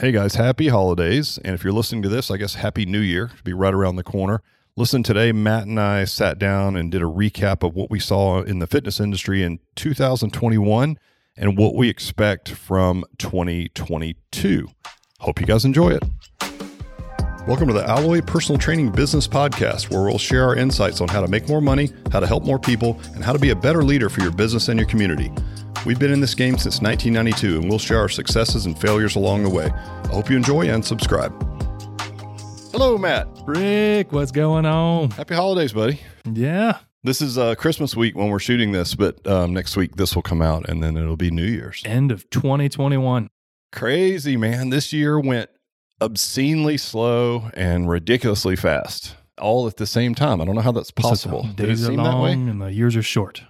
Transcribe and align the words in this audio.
Hey 0.00 0.10
guys, 0.10 0.36
happy 0.36 0.68
holidays. 0.68 1.38
And 1.44 1.54
if 1.54 1.62
you're 1.62 1.72
listening 1.74 2.00
to 2.00 2.08
this, 2.08 2.30
I 2.30 2.38
guess 2.38 2.54
happy 2.54 2.86
new 2.86 2.98
year 2.98 3.30
to 3.36 3.42
be 3.42 3.52
right 3.52 3.74
around 3.74 3.96
the 3.96 4.02
corner. 4.02 4.40
Listen, 4.74 5.02
today, 5.02 5.32
Matt 5.32 5.66
and 5.66 5.78
I 5.78 6.06
sat 6.06 6.38
down 6.38 6.76
and 6.76 6.90
did 6.90 7.02
a 7.02 7.04
recap 7.04 7.62
of 7.62 7.74
what 7.74 7.90
we 7.90 8.00
saw 8.00 8.40
in 8.40 8.58
the 8.58 8.66
fitness 8.66 9.00
industry 9.00 9.42
in 9.42 9.58
2021 9.76 10.98
and 11.36 11.58
what 11.58 11.74
we 11.74 11.90
expect 11.90 12.48
from 12.48 13.04
2022. 13.18 14.66
Hope 15.20 15.38
you 15.38 15.46
guys 15.46 15.66
enjoy 15.66 15.90
it. 15.90 16.02
Welcome 17.46 17.68
to 17.68 17.74
the 17.74 17.84
Alloy 17.86 18.22
Personal 18.22 18.58
Training 18.58 18.92
Business 18.92 19.28
Podcast, 19.28 19.90
where 19.90 20.04
we'll 20.04 20.16
share 20.16 20.44
our 20.44 20.56
insights 20.56 21.02
on 21.02 21.08
how 21.08 21.20
to 21.20 21.28
make 21.28 21.50
more 21.50 21.60
money, 21.60 21.90
how 22.10 22.20
to 22.20 22.26
help 22.26 22.44
more 22.44 22.58
people, 22.58 22.98
and 23.14 23.22
how 23.22 23.34
to 23.34 23.38
be 23.38 23.50
a 23.50 23.56
better 23.56 23.82
leader 23.82 24.08
for 24.08 24.22
your 24.22 24.32
business 24.32 24.68
and 24.68 24.80
your 24.80 24.88
community. 24.88 25.30
We've 25.84 25.98
been 25.98 26.12
in 26.12 26.20
this 26.20 26.34
game 26.36 26.58
since 26.58 26.80
1992, 26.80 27.58
and 27.60 27.68
we'll 27.68 27.78
share 27.80 27.98
our 27.98 28.08
successes 28.08 28.66
and 28.66 28.80
failures 28.80 29.16
along 29.16 29.42
the 29.42 29.50
way. 29.50 29.66
I 29.66 30.08
hope 30.08 30.30
you 30.30 30.36
enjoy 30.36 30.68
and 30.68 30.84
subscribe. 30.84 31.32
Hello, 32.70 32.96
Matt. 32.96 33.26
Rick, 33.46 34.12
what's 34.12 34.30
going 34.30 34.64
on? 34.64 35.10
Happy 35.10 35.34
holidays, 35.34 35.72
buddy. 35.72 36.00
Yeah. 36.32 36.78
This 37.02 37.20
is 37.20 37.36
uh, 37.36 37.56
Christmas 37.56 37.96
week 37.96 38.14
when 38.16 38.28
we're 38.28 38.38
shooting 38.38 38.70
this, 38.70 38.94
but 38.94 39.26
um, 39.26 39.52
next 39.52 39.76
week 39.76 39.96
this 39.96 40.14
will 40.14 40.22
come 40.22 40.40
out, 40.40 40.68
and 40.68 40.80
then 40.80 40.96
it'll 40.96 41.16
be 41.16 41.32
New 41.32 41.44
Year's. 41.44 41.82
End 41.84 42.12
of 42.12 42.30
2021. 42.30 43.28
Crazy, 43.72 44.36
man. 44.36 44.70
This 44.70 44.92
year 44.92 45.18
went 45.18 45.50
obscenely 46.00 46.76
slow 46.76 47.50
and 47.54 47.90
ridiculously 47.90 48.54
fast, 48.54 49.16
all 49.40 49.66
at 49.66 49.78
the 49.78 49.86
same 49.86 50.14
time. 50.14 50.40
I 50.40 50.44
don't 50.44 50.54
know 50.54 50.60
how 50.60 50.70
that's 50.72 50.92
possible. 50.92 51.42
Did 51.56 51.64
it 51.64 51.66
Days 51.66 51.82
are 51.82 51.86
seem 51.86 51.96
that 51.96 52.14
way? 52.14 52.36
long 52.36 52.48
and 52.48 52.62
the 52.62 52.72
years 52.72 52.94
are 52.94 53.02
short. 53.02 53.42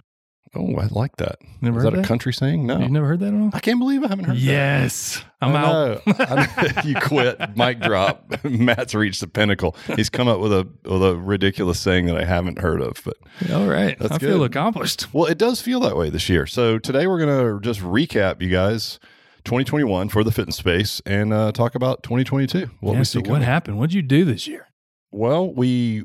Oh, 0.55 0.77
I 0.77 0.87
like 0.91 1.16
that. 1.16 1.38
Never 1.62 1.79
Is 1.79 1.84
heard 1.84 1.95
that 1.95 2.01
a 2.01 2.06
country 2.06 2.33
saying? 2.33 2.66
No. 2.66 2.79
You've 2.79 2.91
never 2.91 3.06
heard 3.06 3.20
that 3.20 3.29
at 3.29 3.41
all? 3.41 3.51
I 3.55 3.60
can't 3.60 3.79
believe 3.79 4.05
I 4.05 4.09
haven't 4.09 4.27
heard 4.27 4.37
that. 4.37 4.43
Yes. 4.43 5.24
I'm 5.41 5.56
I 5.56 5.98
out. 6.06 6.84
you 6.84 6.95
quit. 6.97 7.56
Mic 7.56 7.80
drop. 7.80 8.30
Matt's 8.45 8.95
reached 8.95 9.20
the 9.20 9.29
pinnacle. 9.29 9.74
He's 9.96 10.10
come 10.10 10.29
up 10.29 10.41
with 10.41 10.52
a 10.52 10.68
with 10.85 11.02
a 11.02 11.16
ridiculous 11.16 11.80
saying 11.80 12.04
that 12.07 12.18
I 12.18 12.24
haven't 12.24 12.59
heard 12.59 12.82
of. 12.82 13.01
But 13.02 13.16
All 13.51 13.66
right. 13.66 13.99
That's 13.99 14.13
I 14.13 14.18
feel 14.18 14.45
accomplished. 14.45 15.13
well, 15.15 15.24
it 15.26 15.38
does 15.38 15.63
feel 15.63 15.80
that 15.80 15.96
way 15.96 16.10
this 16.10 16.29
year. 16.29 16.46
So 16.46 16.79
today 16.79 17.07
we're 17.07 17.19
gonna 17.19 17.59
just 17.60 17.80
recap 17.80 18.43
you 18.43 18.51
guys 18.51 19.01
2021 19.45 20.10
for 20.10 20.23
the 20.23 20.30
fitness 20.32 20.57
space 20.57 21.01
and 21.07 21.32
uh, 21.32 21.52
talk 21.52 21.74
about 21.74 22.02
2022. 22.02 22.71
What 22.80 22.93
yeah, 22.93 22.98
we 22.98 23.04
so 23.04 23.21
see 23.23 23.30
what 23.30 23.41
happened? 23.41 23.79
What 23.79 23.88
did 23.88 23.96
you 23.96 24.02
do 24.02 24.26
this 24.26 24.46
year? 24.46 24.69
Well, 25.10 25.52
we 25.52 26.04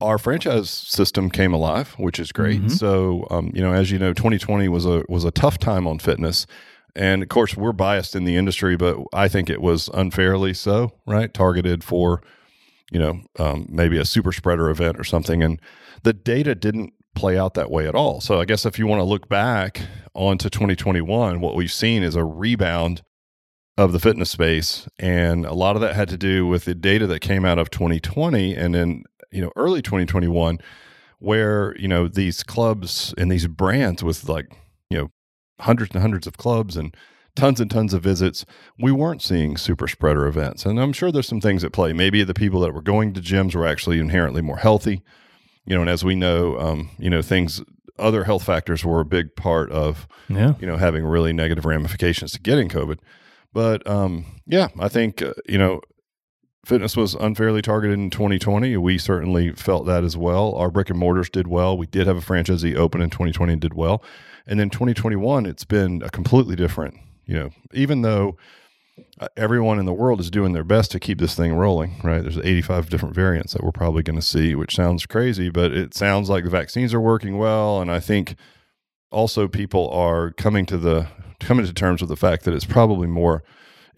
our 0.00 0.18
franchise 0.18 0.68
system 0.68 1.30
came 1.30 1.52
alive, 1.54 1.94
which 1.98 2.18
is 2.18 2.32
great. 2.32 2.62
Mhm. 2.62 2.70
So, 2.70 3.26
um, 3.30 3.50
you 3.54 3.62
know, 3.62 3.72
as 3.72 3.90
you 3.90 3.98
know, 3.98 4.12
2020 4.12 4.68
was 4.68 4.84
a 4.84 5.02
was 5.08 5.24
a 5.24 5.30
tough 5.30 5.58
time 5.58 5.86
on 5.86 5.98
fitness, 5.98 6.46
and 6.94 7.22
of 7.22 7.28
course, 7.28 7.56
we're 7.56 7.72
biased 7.72 8.14
in 8.14 8.24
the 8.24 8.36
industry, 8.36 8.76
but 8.76 8.98
I 9.12 9.28
think 9.28 9.48
it 9.48 9.62
was 9.62 9.88
unfairly 9.94 10.52
so, 10.54 10.92
right? 11.06 11.32
Targeted 11.32 11.82
for, 11.82 12.22
you 12.90 12.98
know, 12.98 13.20
um, 13.38 13.66
maybe 13.70 13.96
a 13.98 14.04
super 14.04 14.32
spreader 14.32 14.68
event 14.68 14.98
or 14.98 15.04
something, 15.04 15.42
and 15.42 15.60
the 16.02 16.12
data 16.12 16.54
didn't 16.54 16.92
play 17.14 17.38
out 17.38 17.54
that 17.54 17.70
way 17.70 17.88
at 17.88 17.94
all. 17.94 18.20
So, 18.20 18.38
I 18.40 18.44
guess 18.44 18.66
if 18.66 18.78
you 18.78 18.86
want 18.86 19.00
to 19.00 19.04
look 19.04 19.28
back 19.28 19.80
onto 20.14 20.50
2021, 20.50 21.40
what 21.40 21.54
we've 21.54 21.72
seen 21.72 22.02
is 22.02 22.14
a 22.14 22.24
rebound 22.24 23.02
of 23.78 23.92
the 23.92 23.98
fitness 24.00 24.30
space 24.30 24.88
and 24.98 25.44
a 25.44 25.52
lot 25.52 25.76
of 25.76 25.82
that 25.82 25.94
had 25.94 26.08
to 26.08 26.16
do 26.16 26.46
with 26.46 26.64
the 26.64 26.74
data 26.74 27.06
that 27.06 27.20
came 27.20 27.44
out 27.44 27.58
of 27.58 27.68
2020 27.68 28.54
and 28.54 28.74
then 28.74 29.02
you 29.32 29.40
know 29.40 29.52
early 29.56 29.82
2021 29.82 30.58
where 31.18 31.76
you 31.78 31.88
know 31.88 32.08
these 32.08 32.42
clubs 32.42 33.14
and 33.16 33.30
these 33.30 33.46
brands 33.46 34.02
with 34.02 34.28
like 34.28 34.46
you 34.90 34.98
know 34.98 35.10
hundreds 35.60 35.92
and 35.94 36.02
hundreds 36.02 36.26
of 36.26 36.36
clubs 36.36 36.76
and 36.76 36.94
tons 37.34 37.60
and 37.60 37.70
tons 37.70 37.92
of 37.94 38.02
visits 38.02 38.44
we 38.78 38.92
weren't 38.92 39.22
seeing 39.22 39.56
super 39.56 39.88
spreader 39.88 40.26
events 40.26 40.64
and 40.66 40.78
i'm 40.78 40.92
sure 40.92 41.10
there's 41.10 41.28
some 41.28 41.40
things 41.40 41.64
at 41.64 41.72
play 41.72 41.92
maybe 41.92 42.22
the 42.24 42.34
people 42.34 42.60
that 42.60 42.72
were 42.74 42.82
going 42.82 43.12
to 43.14 43.20
gyms 43.20 43.54
were 43.54 43.66
actually 43.66 43.98
inherently 43.98 44.42
more 44.42 44.58
healthy 44.58 45.02
you 45.66 45.74
know 45.74 45.80
and 45.80 45.90
as 45.90 46.04
we 46.04 46.14
know 46.14 46.58
um, 46.58 46.90
you 46.98 47.10
know 47.10 47.22
things 47.22 47.62
other 47.98 48.24
health 48.24 48.42
factors 48.42 48.84
were 48.84 49.00
a 49.00 49.04
big 49.06 49.34
part 49.36 49.70
of 49.72 50.06
Yeah. 50.28 50.52
you 50.60 50.66
know, 50.66 50.76
having 50.76 51.02
really 51.02 51.32
negative 51.32 51.64
ramifications 51.64 52.32
to 52.32 52.38
getting 52.40 52.68
COVID. 52.68 52.98
But 53.54 53.86
um, 53.88 54.26
yeah, 54.46 54.68
I 54.78 54.88
think 54.88 55.22
uh, 55.22 55.32
you 55.48 55.56
know, 55.56 55.80
fitness 56.66 56.96
was 56.96 57.14
unfairly 57.14 57.62
targeted 57.62 57.96
in 57.96 58.10
2020. 58.10 58.76
We 58.78 58.98
certainly 58.98 59.52
felt 59.52 59.86
that 59.86 60.02
as 60.02 60.16
well. 60.16 60.52
Our 60.56 60.68
brick 60.68 60.90
and 60.90 60.98
mortars 60.98 61.30
did 61.30 61.46
well. 61.46 61.78
We 61.78 61.86
did 61.86 62.08
have 62.08 62.16
a 62.16 62.20
franchisee 62.20 62.74
open 62.74 63.00
in 63.00 63.08
2020 63.08 63.52
and 63.52 63.62
did 63.62 63.74
well. 63.74 64.02
And 64.48 64.58
then 64.58 64.68
2021, 64.68 65.46
it's 65.46 65.64
been 65.64 66.02
a 66.02 66.10
completely 66.10 66.56
different. 66.56 66.96
You 67.24 67.34
know, 67.34 67.50
even 67.72 68.02
though 68.02 68.36
uh, 69.20 69.28
everyone 69.36 69.78
in 69.78 69.84
the 69.84 69.92
world 69.92 70.18
is 70.18 70.28
doing 70.28 70.54
their 70.54 70.64
best 70.64 70.90
to 70.90 70.98
keep 70.98 71.20
this 71.20 71.36
thing 71.36 71.54
rolling, 71.54 72.00
right? 72.02 72.22
There's 72.22 72.38
85 72.38 72.90
different 72.90 73.14
variants 73.14 73.52
that 73.52 73.62
we're 73.62 73.70
probably 73.70 74.02
going 74.02 74.18
to 74.18 74.22
see, 74.22 74.56
which 74.56 74.74
sounds 74.74 75.06
crazy, 75.06 75.48
but 75.50 75.70
it 75.70 75.94
sounds 75.94 76.28
like 76.28 76.42
the 76.42 76.50
vaccines 76.50 76.92
are 76.92 77.00
working 77.00 77.38
well. 77.38 77.80
And 77.80 77.92
I 77.92 78.00
think 78.00 78.34
also 79.12 79.46
people 79.46 79.88
are 79.90 80.32
coming 80.32 80.66
to 80.66 80.78
the 80.78 81.06
coming 81.38 81.64
to 81.64 81.72
terms 81.72 82.00
with 82.00 82.08
the 82.08 82.16
fact 82.16 82.44
that 82.44 82.54
it's 82.54 82.64
probably 82.64 83.06
more 83.06 83.44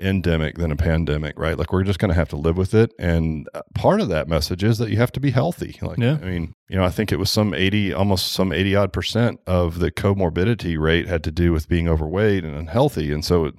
endemic 0.00 0.56
than 0.56 0.70
a 0.70 0.76
pandemic, 0.76 1.38
right? 1.38 1.58
Like 1.58 1.72
we're 1.72 1.82
just 1.82 1.98
going 1.98 2.10
to 2.10 2.14
have 2.14 2.28
to 2.30 2.36
live 2.36 2.56
with 2.56 2.74
it. 2.74 2.92
And 2.98 3.48
uh, 3.54 3.62
part 3.74 4.00
of 4.00 4.08
that 4.08 4.28
message 4.28 4.62
is 4.62 4.78
that 4.78 4.90
you 4.90 4.96
have 4.98 5.12
to 5.12 5.20
be 5.20 5.30
healthy. 5.30 5.78
Like, 5.82 5.98
Yeah. 5.98 6.18
I 6.22 6.24
mean, 6.24 6.54
you 6.68 6.76
know, 6.76 6.84
I 6.84 6.90
think 6.90 7.12
it 7.12 7.18
was 7.18 7.30
some 7.30 7.52
80, 7.52 7.92
almost 7.92 8.32
some 8.32 8.52
80 8.52 8.76
odd 8.76 8.92
percent 8.92 9.40
of 9.46 9.78
the 9.78 9.90
comorbidity 9.90 10.78
rate 10.78 11.08
had 11.08 11.24
to 11.24 11.32
do 11.32 11.52
with 11.52 11.68
being 11.68 11.88
overweight 11.88 12.44
and 12.44 12.56
unhealthy. 12.56 13.12
And 13.12 13.24
so, 13.24 13.46
it, 13.46 13.54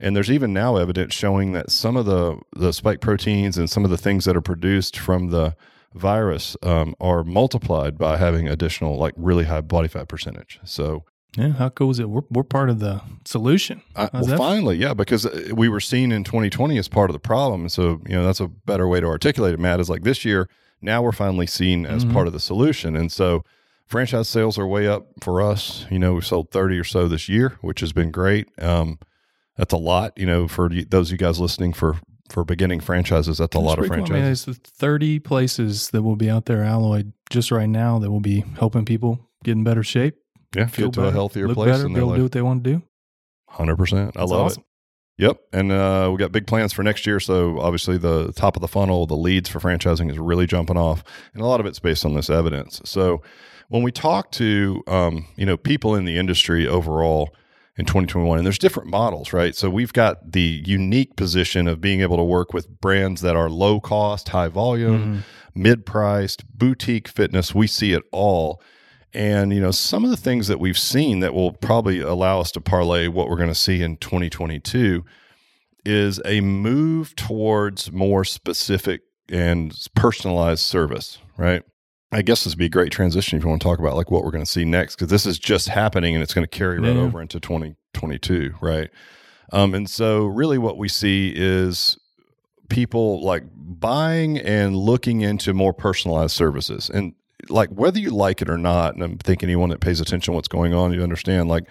and 0.00 0.16
there's 0.16 0.30
even 0.30 0.52
now 0.52 0.76
evidence 0.76 1.14
showing 1.14 1.52
that 1.52 1.70
some 1.70 1.96
of 1.96 2.06
the, 2.06 2.38
the 2.56 2.72
spike 2.72 3.00
proteins 3.00 3.56
and 3.56 3.70
some 3.70 3.84
of 3.84 3.90
the 3.90 3.98
things 3.98 4.24
that 4.24 4.36
are 4.36 4.40
produced 4.42 4.98
from 4.98 5.28
the 5.28 5.54
virus 5.94 6.56
um, 6.62 6.94
are 7.00 7.22
multiplied 7.22 7.98
by 7.98 8.16
having 8.16 8.48
additional, 8.48 8.96
like 8.96 9.14
really 9.16 9.44
high 9.44 9.60
body 9.60 9.88
fat 9.88 10.08
percentage. 10.08 10.58
So, 10.64 11.04
Yeah. 11.36 11.50
How 11.52 11.70
cool 11.70 11.90
is 11.90 11.98
it? 11.98 12.08
We're, 12.10 12.22
we're 12.30 12.42
part 12.42 12.68
of 12.68 12.78
the 12.78 13.00
solution. 13.24 13.80
I, 13.96 14.10
well, 14.12 14.36
finally, 14.36 14.76
yeah, 14.76 14.92
because 14.94 15.24
uh, 15.26 15.52
we 15.54 15.68
were 15.68 15.80
seen 15.80 16.12
in 16.12 16.24
2020 16.24 16.76
as 16.78 16.88
part 16.88 17.08
of 17.08 17.14
the 17.14 17.20
problem. 17.20 17.62
And 17.62 17.72
so, 17.72 18.00
you 18.06 18.14
know, 18.14 18.24
that's 18.24 18.40
a 18.40 18.48
better 18.48 18.86
way 18.86 19.00
to 19.00 19.06
articulate 19.06 19.54
it, 19.54 19.60
Matt, 19.60 19.80
is 19.80 19.88
like 19.88 20.02
this 20.02 20.24
year, 20.24 20.48
now 20.82 21.00
we're 21.00 21.12
finally 21.12 21.46
seen 21.46 21.86
as 21.86 22.04
Mhm. 22.04 22.12
part 22.12 22.26
of 22.26 22.32
the 22.32 22.40
solution. 22.40 22.96
And 22.96 23.10
so, 23.10 23.44
franchise 23.86 24.28
sales 24.28 24.58
are 24.58 24.66
way 24.66 24.86
up 24.88 25.06
for 25.22 25.40
us. 25.40 25.86
You 25.90 25.98
know, 25.98 26.14
we've 26.14 26.26
sold 26.26 26.50
30 26.50 26.78
or 26.78 26.84
so 26.84 27.08
this 27.08 27.28
year, 27.28 27.56
which 27.62 27.80
has 27.80 27.92
been 27.92 28.10
great. 28.10 28.48
Um, 28.60 28.98
that's 29.56 29.72
a 29.72 29.78
lot, 29.78 30.12
you 30.18 30.26
know, 30.26 30.48
for 30.48 30.68
those 30.68 31.08
of 31.08 31.12
you 31.12 31.18
guys 31.18 31.38
listening 31.40 31.72
for 31.72 31.96
for 32.30 32.44
beginning 32.44 32.80
franchises. 32.80 33.36
That's 33.36 33.54
a 33.54 33.58
lot 33.58 33.78
of 33.78 33.84
That's 33.84 33.88
pretty 33.88 34.02
cool. 34.04 34.12
I 34.16 34.20
mean, 34.20 34.22
franchises. 34.24 34.44
there's 34.46 34.58
30 34.58 35.18
places 35.18 35.90
that 35.90 36.02
will 36.02 36.16
be 36.16 36.30
out 36.30 36.46
there 36.46 36.64
alloyed 36.64 37.12
just 37.28 37.50
right 37.50 37.68
now 37.68 37.98
that 37.98 38.10
will 38.10 38.20
be 38.20 38.42
helping 38.58 38.86
people 38.86 39.28
get 39.44 39.52
in 39.52 39.64
better 39.64 39.82
shape, 39.82 40.14
yeah, 40.54 40.66
feel 40.66 40.86
get 40.88 40.94
to 40.94 41.00
better, 41.00 41.08
a 41.10 41.12
healthier 41.12 41.48
look 41.48 41.54
place 41.56 41.70
better, 41.78 41.88
be 41.88 41.96
able 41.96 42.10
to 42.10 42.16
do 42.16 42.22
what 42.24 42.32
they 42.32 42.42
want 42.42 42.64
to 42.64 42.70
do. 42.74 42.82
Hundred 43.48 43.76
percent. 43.76 44.16
I 44.16 44.20
That's 44.20 44.30
love 44.30 44.46
awesome. 44.46 44.60
it. 44.62 44.66
Yep, 45.18 45.40
and 45.52 45.70
uh, 45.70 46.08
we 46.10 46.18
got 46.18 46.32
big 46.32 46.46
plans 46.46 46.72
for 46.72 46.82
next 46.82 47.06
year. 47.06 47.20
So 47.20 47.60
obviously, 47.60 47.98
the 47.98 48.32
top 48.32 48.56
of 48.56 48.62
the 48.62 48.68
funnel, 48.68 49.06
the 49.06 49.14
leads 49.16 49.48
for 49.48 49.60
franchising 49.60 50.10
is 50.10 50.18
really 50.18 50.46
jumping 50.46 50.76
off, 50.78 51.04
and 51.34 51.42
a 51.42 51.46
lot 51.46 51.60
of 51.60 51.66
it's 51.66 51.78
based 51.78 52.04
on 52.06 52.14
this 52.14 52.30
evidence. 52.30 52.80
So 52.84 53.22
when 53.68 53.82
we 53.82 53.92
talk 53.92 54.30
to 54.32 54.82
um, 54.86 55.26
you 55.36 55.44
know 55.46 55.56
people 55.56 55.94
in 55.94 56.06
the 56.06 56.16
industry 56.16 56.66
overall 56.66 57.30
in 57.76 57.84
2021, 57.84 58.38
and 58.38 58.46
there's 58.46 58.58
different 58.58 58.88
models, 58.90 59.32
right? 59.34 59.54
So 59.54 59.68
we've 59.70 59.92
got 59.92 60.32
the 60.32 60.62
unique 60.66 61.14
position 61.16 61.68
of 61.68 61.80
being 61.80 62.00
able 62.00 62.16
to 62.16 62.24
work 62.24 62.52
with 62.54 62.80
brands 62.80 63.20
that 63.20 63.36
are 63.36 63.48
low 63.50 63.80
cost, 63.80 64.30
high 64.30 64.48
volume, 64.48 64.98
Mhm. 65.04 65.22
mid 65.54 65.86
priced, 65.86 66.44
boutique 66.56 67.06
fitness. 67.06 67.54
We 67.54 67.66
see 67.66 67.92
it 67.92 68.02
all. 68.12 68.62
And, 69.14 69.52
you 69.52 69.60
know, 69.60 69.70
some 69.70 70.04
of 70.04 70.10
the 70.10 70.16
things 70.16 70.48
that 70.48 70.58
we've 70.58 70.78
seen 70.78 71.20
that 71.20 71.34
will 71.34 71.52
probably 71.52 72.00
allow 72.00 72.40
us 72.40 72.50
to 72.52 72.60
parlay 72.60 73.08
what 73.08 73.28
we're 73.28 73.36
going 73.36 73.48
to 73.48 73.54
see 73.54 73.82
in 73.82 73.98
2022 73.98 75.04
is 75.84 76.20
a 76.24 76.40
move 76.40 77.14
towards 77.16 77.92
more 77.92 78.24
specific 78.24 79.02
and 79.28 79.76
personalized 79.94 80.60
service, 80.62 81.18
right? 81.36 81.62
I 82.10 82.22
guess 82.22 82.44
this 82.44 82.52
would 82.54 82.58
be 82.58 82.66
a 82.66 82.70
great 82.70 82.92
transition 82.92 83.36
if 83.38 83.42
you 83.44 83.48
want 83.50 83.62
to 83.62 83.68
talk 83.68 83.78
about 83.78 83.96
like 83.96 84.10
what 84.10 84.24
we're 84.24 84.30
going 84.30 84.44
to 84.44 84.50
see 84.50 84.64
next, 84.64 84.96
because 84.96 85.08
this 85.08 85.26
is 85.26 85.38
just 85.38 85.68
happening 85.68 86.14
and 86.14 86.22
it's 86.22 86.34
going 86.34 86.46
to 86.46 86.58
carry 86.58 86.78
right 86.78 86.94
Yeah. 86.94 87.02
over 87.02 87.20
into 87.22 87.40
2022, 87.40 88.54
right? 88.60 88.90
Um, 89.52 89.74
and 89.74 89.88
so, 89.88 90.24
really, 90.26 90.56
what 90.58 90.78
we 90.78 90.88
see 90.88 91.32
is 91.34 91.98
people 92.68 93.22
like 93.22 93.44
buying 93.54 94.38
and 94.38 94.76
looking 94.76 95.20
into 95.20 95.52
more 95.52 95.72
personalized 95.74 96.32
services. 96.34 96.88
And 96.88 97.14
like 97.48 97.70
whether 97.70 97.98
you 97.98 98.10
like 98.10 98.40
it 98.42 98.48
or 98.50 98.58
not, 98.58 98.94
and 98.94 99.02
I'm 99.02 99.18
thinking 99.18 99.48
anyone 99.48 99.70
that 99.70 99.80
pays 99.80 100.00
attention 100.00 100.32
to 100.32 100.36
what's 100.36 100.48
going 100.48 100.72
on, 100.74 100.92
you 100.92 101.02
understand 101.02 101.48
like 101.48 101.64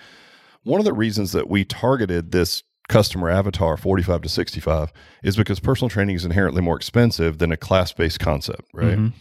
one 0.64 0.80
of 0.80 0.86
the 0.86 0.94
reasons 0.94 1.32
that 1.32 1.50
we 1.50 1.64
targeted 1.66 2.32
this 2.32 2.64
customer 2.90 3.30
avatar 3.30 3.78
45 3.78 4.22
to 4.24 4.30
65 4.30 4.92
is 5.24 5.38
because 5.38 5.60
personal 5.62 5.90
training 5.90 6.16
is 6.16 6.26
inherently 6.26 6.62
more 6.62 6.76
expensive 6.76 7.38
than 7.38 7.52
a 7.52 7.58
class-based 7.58 8.20
concept, 8.20 8.64
right? 8.74 8.98
Mhm. 8.98 9.14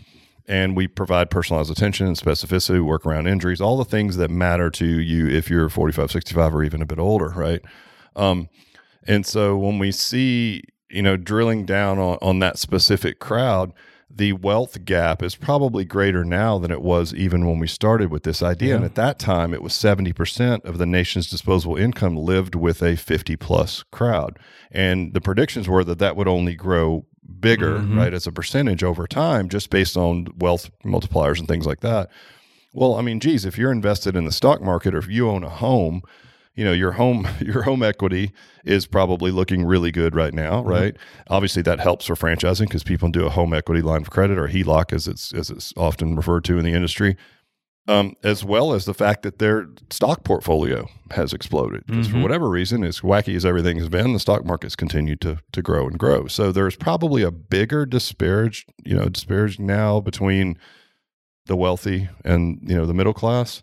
and 0.49 0.75
we 0.77 0.89
provide 0.89 1.31
personalized 1.31 1.71
attention 1.71 2.09
and 2.09 2.17
specificity, 2.17 2.81
work 2.85 3.07
around 3.07 3.29
injuries, 3.29 3.61
all 3.61 3.77
the 3.77 3.85
things 3.85 4.17
that 4.17 4.31
matter 4.31 4.69
to 4.71 4.85
you 4.85 5.29
if 5.29 5.49
you're 5.49 5.69
45, 5.69 6.11
65, 6.11 6.53
or 6.53 6.65
even 6.65 6.83
a 6.83 6.87
bit 6.87 6.99
older, 6.99 7.29
right? 7.37 7.61
Um, 8.17 8.49
and 9.07 9.25
so 9.25 9.57
when 9.57 9.79
we 9.79 9.93
see, 9.93 10.65
you 10.91 11.03
know, 11.03 11.17
drilling 11.17 11.65
down 11.67 12.01
on, 12.01 12.19
on 12.21 12.41
that 12.41 12.59
specific 12.59 13.21
crowd, 13.21 13.73
the 14.13 14.33
wealth 14.35 14.85
gap 14.85 15.23
is 15.23 15.35
probably 15.37 15.85
greater 15.85 16.25
now 16.25 16.59
than 16.59 16.71
it 16.71 16.83
was 16.83 17.15
even 17.15 17.47
when 17.47 17.59
we 17.59 17.67
started 17.67 18.11
with 18.11 18.25
this 18.25 18.43
idea. 18.43 18.71
Yeah. 18.71 18.77
And 18.77 18.85
at 18.85 18.97
that 18.97 19.19
time, 19.19 19.55
it 19.55 19.63
was 19.63 19.73
70% 19.73 20.65
of 20.65 20.79
the 20.79 20.87
nation's 20.87 21.31
disposable 21.31 21.77
income 21.77 22.17
lived 22.17 22.55
with 22.55 22.83
a 22.83 22.97
50 22.97 23.37
plus 23.37 23.83
crowd. 23.93 24.39
And 24.71 25.15
the 25.15 25.21
predictions 25.21 25.69
were 25.69 25.85
that 25.85 25.99
that 26.01 26.17
would 26.17 26.29
only 26.29 26.55
grow 26.55 27.07
bigger, 27.41 27.79
Mhm. 27.79 27.97
right, 27.97 28.13
as 28.13 28.27
a 28.27 28.33
percentage 28.33 28.83
over 28.83 29.07
time, 29.07 29.49
just 29.49 29.71
based 29.71 29.97
on 29.97 30.27
wealth 30.37 30.71
multipliers 30.85 31.39
and 31.39 31.47
things 31.47 31.65
like 31.67 31.81
that. 31.81 32.11
Well, 32.75 32.97
I 32.97 33.03
mean, 33.03 33.21
geez, 33.21 33.45
if 33.45 33.57
you're 33.57 33.73
invested 33.73 34.17
in 34.17 34.25
the 34.25 34.33
stock 34.33 34.61
market 34.61 34.95
or 34.95 34.99
if 34.99 35.09
you 35.09 35.29
own 35.31 35.45
a 35.45 35.49
home, 35.49 36.03
you 36.55 36.65
know 36.65 36.73
your 36.73 36.93
home 36.93 37.27
your 37.41 37.63
home 37.63 37.83
equity 37.83 38.33
is 38.65 38.87
probably 38.87 39.31
looking 39.31 39.65
really 39.65 39.91
good 39.91 40.15
right 40.15 40.35
now, 40.35 40.63
right? 40.63 40.97
Obviously, 41.29 41.63
that 41.63 41.81
helps 41.81 42.07
for 42.07 42.15
franchising 42.15 42.67
because 42.67 42.83
people 42.83 43.09
do 43.11 43.25
a 43.27 43.31
home 43.31 43.55
equity 43.55 43.83
line 43.83 44.03
of 44.03 44.11
credit 44.11 44.39
or 44.39 44.49
HELOC, 44.49 44.93
as 44.93 45.09
it's 45.09 45.33
as 45.33 45.51
it's 45.51 45.73
often 45.77 46.17
referred 46.17 46.45
to 46.45 46.59
in 46.59 46.65
the 46.65 46.73
industry, 46.73 47.17
um, 47.89 48.15
as 48.23 48.45
well 48.45 48.73
as 48.75 48.85
the 48.85 48.95
fact 48.95 49.23
that 49.23 49.39
their 49.39 49.69
stock 49.91 50.25
portfolio 50.25 50.87
has 51.13 51.33
exploded. 51.33 51.85
Because 51.87 52.09
for 52.09 52.19
Mhm. 52.19 52.23
whatever 52.23 52.49
reason, 52.51 52.85
as 52.85 53.01
wacky 53.01 53.35
as 53.35 53.45
everything 53.47 53.79
has 53.79 53.89
been, 53.89 54.13
the 54.13 54.21
stock 54.21 54.45
market's 54.45 54.77
continued 54.77 55.21
to 55.23 55.39
to 55.53 55.63
grow 55.63 55.87
and 55.89 55.99
grow. 55.99 56.27
So 56.27 56.53
there's 56.53 56.77
probably 56.77 57.23
a 57.23 57.31
bigger 57.31 57.87
disparage, 57.87 58.67
you 58.85 58.95
know, 58.97 59.09
disparage 59.09 59.59
now 59.59 60.01
between 60.01 60.59
the 61.47 61.57
wealthy 61.57 62.09
and 62.25 62.61
you 62.67 62.77
know 62.77 62.85
the 62.87 62.95
middle 62.95 63.15
class. 63.15 63.63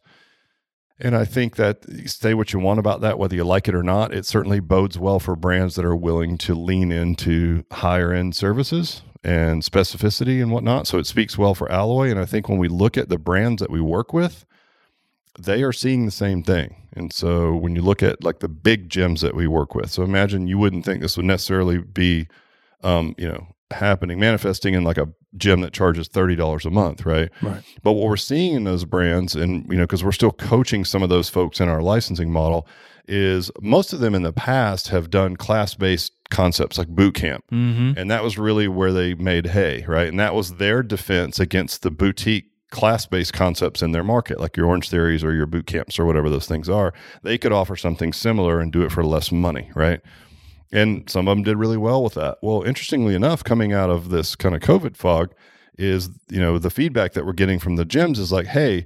And 1.00 1.16
I 1.16 1.26
think 1.26 1.58
that 1.58 1.86
say 2.08 2.34
what 2.34 2.54
you 2.54 2.60
want 2.60 2.80
about 2.80 3.02
that, 3.02 3.20
whether 3.20 3.36
you 3.36 3.44
like 3.44 3.68
it 3.68 3.76
or 3.76 3.84
not, 3.84 4.14
it 4.14 4.26
certainly 4.26 4.60
bodes 4.60 4.98
well 4.98 5.20
for 5.20 5.36
brands 5.36 5.76
that 5.76 5.86
are 5.86 5.96
willing 5.96 6.38
to 6.40 6.56
lean 6.56 6.92
into 6.92 7.64
higher 7.72 8.12
end 8.12 8.36
services 8.36 9.04
and 9.24 9.62
specificity 9.62 10.42
and 10.42 10.52
whatnot. 10.52 10.88
So 10.88 10.98
it 10.98 11.06
speaks 11.06 11.38
well 11.38 11.54
for 11.54 11.72
Alloy. 11.72 12.10
And 12.10 12.20
I 12.20 12.26
think 12.26 12.50
when 12.50 12.58
we 12.58 12.68
look 12.68 12.98
at 12.98 13.10
the 13.10 13.20
brands 13.20 13.62
that 13.62 13.70
we 13.70 13.82
work 13.82 14.12
with, 14.12 14.46
they 15.38 15.62
are 15.62 15.74
seeing 15.74 16.06
the 16.06 16.12
same 16.12 16.42
thing. 16.42 16.76
And 16.94 17.14
so 17.14 17.56
when 17.56 17.76
you 17.76 17.84
look 17.84 18.02
at 18.02 18.24
like 18.24 18.40
the 18.40 18.50
big 18.50 18.90
gyms 18.90 19.20
that 19.22 19.36
we 19.36 19.46
work 19.46 19.76
with, 19.76 19.92
so 19.92 20.02
imagine 20.02 20.48
you 20.48 20.58
wouldn't 20.58 20.84
think 20.84 21.02
this 21.02 21.16
would 21.16 21.28
necessarily 21.28 21.78
be, 21.78 22.28
um, 22.84 23.14
you 23.20 23.28
know, 23.28 23.48
happening, 23.70 24.20
manifesting 24.20 24.74
in 24.74 24.84
like 24.84 24.98
a 24.98 25.10
gym 25.38 25.62
that 25.62 25.74
charges 25.74 26.10
$30 26.10 26.66
a 26.66 26.70
month, 26.70 27.06
right? 27.06 27.30
Right. 27.42 27.64
But 27.84 27.94
what 27.94 28.08
we're 28.08 28.18
seeing 28.18 28.54
in 28.54 28.64
those 28.64 28.86
brands, 28.86 29.36
and 29.36 29.66
you 29.70 29.78
know, 29.78 29.84
because 29.84 30.04
we're 30.04 30.12
still 30.12 30.32
coaching 30.32 30.86
some 30.86 31.04
of 31.04 31.10
those 31.10 31.30
folks 31.30 31.60
in 31.60 31.70
our 31.70 31.82
licensing 31.82 32.32
model, 32.32 32.68
is 33.08 33.50
most 33.62 33.94
of 33.94 34.00
them 34.00 34.14
in 34.14 34.24
the 34.24 34.34
past 34.34 34.90
have 34.90 35.10
done 35.10 35.36
class 35.38 35.74
based 35.76 36.14
concepts 36.30 36.78
like 36.78 36.90
boot 36.90 37.16
camp. 37.16 37.46
Mm-hmm. 37.52 37.98
And 37.98 38.12
that 38.12 38.24
was 38.24 38.38
really 38.38 38.68
where 38.68 38.92
they 38.92 39.14
made 39.14 39.48
hay, 39.48 39.86
right? 39.88 40.08
And 40.08 40.20
that 40.20 40.36
was 40.36 40.56
their 40.56 40.84
defense 40.84 41.40
against 41.40 41.84
the 41.84 41.92
boutique 41.92 42.52
class 42.70 43.06
based 43.06 43.34
concepts 43.34 43.82
in 43.82 43.92
their 43.92 44.04
market, 44.04 44.40
like 44.40 44.58
your 44.58 44.68
Orange 44.68 44.90
Theories 44.90 45.24
or 45.24 45.34
your 45.34 45.46
boot 45.46 45.68
camps 45.68 45.98
or 45.98 46.06
whatever 46.06 46.30
those 46.30 46.48
things 46.48 46.70
are. 46.70 46.94
They 47.24 47.38
could 47.38 47.54
offer 47.54 47.76
something 47.76 48.12
similar 48.12 48.60
and 48.60 48.72
do 48.72 48.82
it 48.82 48.92
for 48.92 49.06
less 49.06 49.32
money, 49.32 49.72
right? 49.74 50.02
And 50.72 51.10
some 51.10 51.28
of 51.28 51.38
them 51.38 51.44
did 51.44 51.58
really 51.58 51.78
well 51.78 52.04
with 52.04 52.16
that. 52.16 52.38
Well, 52.42 52.64
interestingly 52.64 53.16
enough, 53.16 53.44
coming 53.44 53.72
out 53.74 53.90
of 53.90 54.10
this 54.10 54.36
kind 54.36 54.54
of 54.56 54.62
COVID 54.62 54.96
fog, 54.98 55.34
is 55.78 56.10
you 56.30 56.40
know 56.42 56.58
the 56.58 56.70
feedback 56.72 57.14
that 57.14 57.26
we're 57.26 57.34
getting 57.34 57.60
from 57.60 57.76
the 57.76 57.86
gyms 57.86 58.18
is 58.18 58.32
like, 58.32 58.48
hey, 58.48 58.86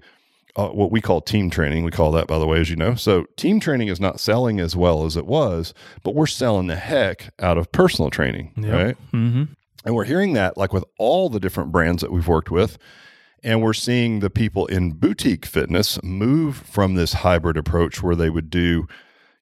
uh, 0.58 0.68
what 0.68 0.92
we 0.92 1.00
call 1.02 1.22
team 1.22 1.50
training. 1.50 1.84
We 1.84 1.92
call 1.92 2.12
that, 2.12 2.28
by 2.28 2.38
the 2.38 2.46
way, 2.46 2.60
as 2.60 2.70
you 2.70 2.76
know. 2.76 2.96
So 2.96 3.26
team 3.38 3.60
training 3.60 3.88
is 3.88 4.00
not 4.00 4.20
selling 4.20 4.60
as 4.60 4.76
well 4.76 5.06
as 5.06 5.16
it 5.16 5.26
was, 5.26 5.74
but 6.04 6.14
we're 6.14 6.28
selling 6.28 6.68
the 6.68 6.76
heck 6.76 7.34
out 7.40 7.58
of 7.58 7.72
personal 7.72 8.10
training, 8.10 8.52
Yep. 8.58 8.74
right? 8.74 8.98
Mm-hmm. 9.14 9.44
And 9.86 9.96
we're 9.96 10.04
hearing 10.04 10.34
that 10.34 10.58
like 10.58 10.74
with 10.74 10.84
all 11.00 11.30
the 11.30 11.40
different 11.40 11.72
brands 11.72 12.02
that 12.02 12.12
we've 12.12 12.28
worked 12.28 12.52
with. 12.52 12.78
And 13.44 13.64
we're 13.64 13.74
seeing 13.74 14.20
the 14.20 14.30
people 14.30 14.68
in 14.68 14.92
boutique 14.92 15.48
fitness 15.48 15.98
move 16.04 16.58
from 16.58 16.94
this 16.94 17.14
hybrid 17.14 17.58
approach 17.58 18.04
where 18.04 18.16
they 18.16 18.30
would 18.30 18.52
do, 18.52 18.88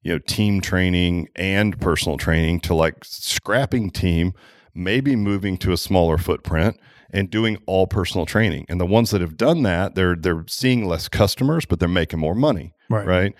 you 0.01 0.13
know, 0.13 0.19
team 0.19 0.61
training 0.61 1.27
and 1.35 1.79
personal 1.79 2.17
training 2.17 2.59
to 2.61 2.73
like 2.73 3.03
scrapping 3.03 3.89
team, 3.91 4.33
maybe 4.73 5.15
moving 5.15 5.57
to 5.57 5.71
a 5.71 5.77
smaller 5.77 6.17
footprint 6.17 6.79
and 7.11 7.29
doing 7.29 7.57
all 7.65 7.87
personal 7.87 8.25
training. 8.25 8.65
And 8.69 8.79
the 8.79 8.85
ones 8.85 9.11
that 9.11 9.21
have 9.21 9.35
done 9.35 9.63
that, 9.63 9.95
they're 9.95 10.15
they're 10.15 10.45
seeing 10.47 10.87
less 10.87 11.09
customers, 11.09 11.65
but 11.65 11.79
they're 11.79 11.89
making 11.89 12.19
more 12.19 12.35
money 12.35 12.73
Right. 12.89 13.05
right? 13.05 13.35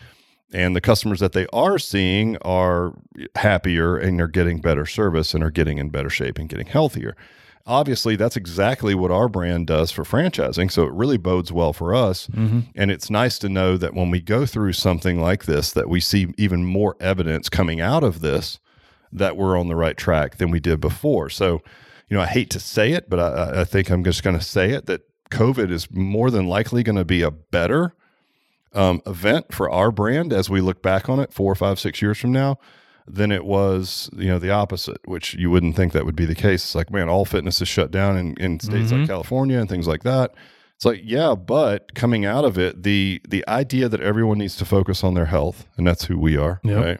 And 0.52 0.76
the 0.76 0.82
customers 0.82 1.20
that 1.20 1.34
they 1.34 1.46
are 1.54 1.78
seeing 1.78 2.36
are 2.38 2.94
happier 3.36 3.98
and 3.98 4.18
they're 4.18 4.28
getting 4.28 4.62
better 4.62 4.86
service 4.88 5.36
and 5.36 5.44
are 5.44 5.52
getting 5.52 5.78
in 5.78 5.90
better 5.90 6.10
shape 6.10 6.40
and 6.40 6.50
getting 6.50 6.66
healthier. 6.66 7.16
Obviously, 7.70 8.16
that's 8.16 8.36
exactly 8.36 8.96
what 8.96 9.12
our 9.12 9.30
brand 9.30 9.68
does 9.68 9.92
for 9.92 10.04
franchising. 10.04 10.72
So 10.72 10.86
it 10.86 10.94
really 10.94 11.18
bodes 11.18 11.52
well 11.52 11.72
for 11.72 11.94
us. 11.94 12.26
Mm-hmm. 12.28 12.62
And 12.76 12.90
it's 12.90 13.12
nice 13.12 13.38
to 13.40 13.48
know 13.48 13.78
that 13.78 13.94
when 13.94 14.10
we 14.10 14.22
go 14.22 14.48
through 14.48 14.74
something 14.74 15.22
like 15.22 15.46
this, 15.46 15.72
that 15.74 15.88
we 15.88 16.00
see 16.00 16.34
even 16.36 16.66
more 16.66 16.98
evidence 17.00 17.48
coming 17.48 17.80
out 17.80 18.04
of 18.04 18.22
this 18.22 18.60
that 19.12 19.38
we're 19.38 19.58
on 19.58 19.68
the 19.68 19.76
right 19.76 19.98
track 19.98 20.38
than 20.38 20.50
we 20.50 20.60
did 20.60 20.82
before. 20.82 21.30
So, 21.30 21.62
you 22.10 22.18
know, 22.18 22.22
I 22.22 22.26
hate 22.26 22.50
to 22.52 22.60
say 22.60 22.94
it, 22.94 23.08
but 23.08 23.20
I, 23.20 23.62
I 23.62 23.64
think 23.66 23.92
I'm 23.92 24.04
just 24.04 24.24
going 24.24 24.38
to 24.38 24.44
say 24.44 24.72
it 24.72 24.88
that 24.88 25.02
COVID 25.30 25.72
is 25.72 25.92
more 25.92 26.32
than 26.32 26.48
likely 26.48 26.82
going 26.82 26.96
to 26.96 27.06
be 27.06 27.22
a 27.22 27.30
better 27.30 27.94
um, 28.74 29.02
event 29.06 29.54
for 29.54 29.70
our 29.70 29.92
brand 29.92 30.34
as 30.34 30.50
we 30.50 30.60
look 30.60 30.82
back 30.82 31.08
on 31.08 31.20
it 31.20 31.32
four, 31.32 31.54
five, 31.54 31.80
six 31.80 32.02
years 32.02 32.18
from 32.18 32.32
now 32.32 32.58
than 33.12 33.32
it 33.32 33.44
was, 33.44 34.10
you 34.16 34.28
know, 34.28 34.40
the 34.40 34.52
opposite, 34.52 34.98
which 35.06 35.34
you 35.34 35.50
wouldn't 35.50 35.76
think 35.76 35.94
that 35.94 36.06
would 36.06 36.16
be 36.16 36.26
the 36.26 36.36
case. 36.36 36.64
It's 36.64 36.76
like, 36.76 36.92
man, 36.92 37.10
all 37.10 37.26
fitness 37.26 37.62
is 37.62 37.68
shut 37.68 37.90
down 37.92 38.16
in, 38.18 38.36
in 38.36 38.60
states 38.60 38.92
like 38.92 39.02
Mhm. 39.02 39.08
California 39.08 39.58
and 39.60 39.68
things 39.68 39.88
like 39.88 40.04
that. 40.04 40.32
It's 40.76 40.86
like, 40.86 41.02
yeah, 41.04 41.36
but 41.36 41.94
coming 41.96 42.24
out 42.26 42.46
of 42.46 42.58
it, 42.58 42.84
the 42.84 43.22
the 43.28 43.44
idea 43.50 43.90
that 43.90 44.00
everyone 44.00 44.38
needs 44.38 44.56
to 44.58 44.66
focus 44.66 45.04
on 45.04 45.14
their 45.14 45.26
health, 45.26 45.66
and 45.78 45.86
that's 45.88 46.06
who 46.06 46.18
we 46.18 46.38
are, 46.38 46.62
Yep. 46.64 46.86
right? 46.86 47.00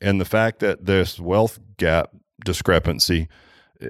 And 0.00 0.20
the 0.20 0.24
fact 0.24 0.58
that 0.60 0.86
this 0.86 1.20
wealth 1.20 1.60
gap 1.76 2.10
discrepancy 2.44 3.28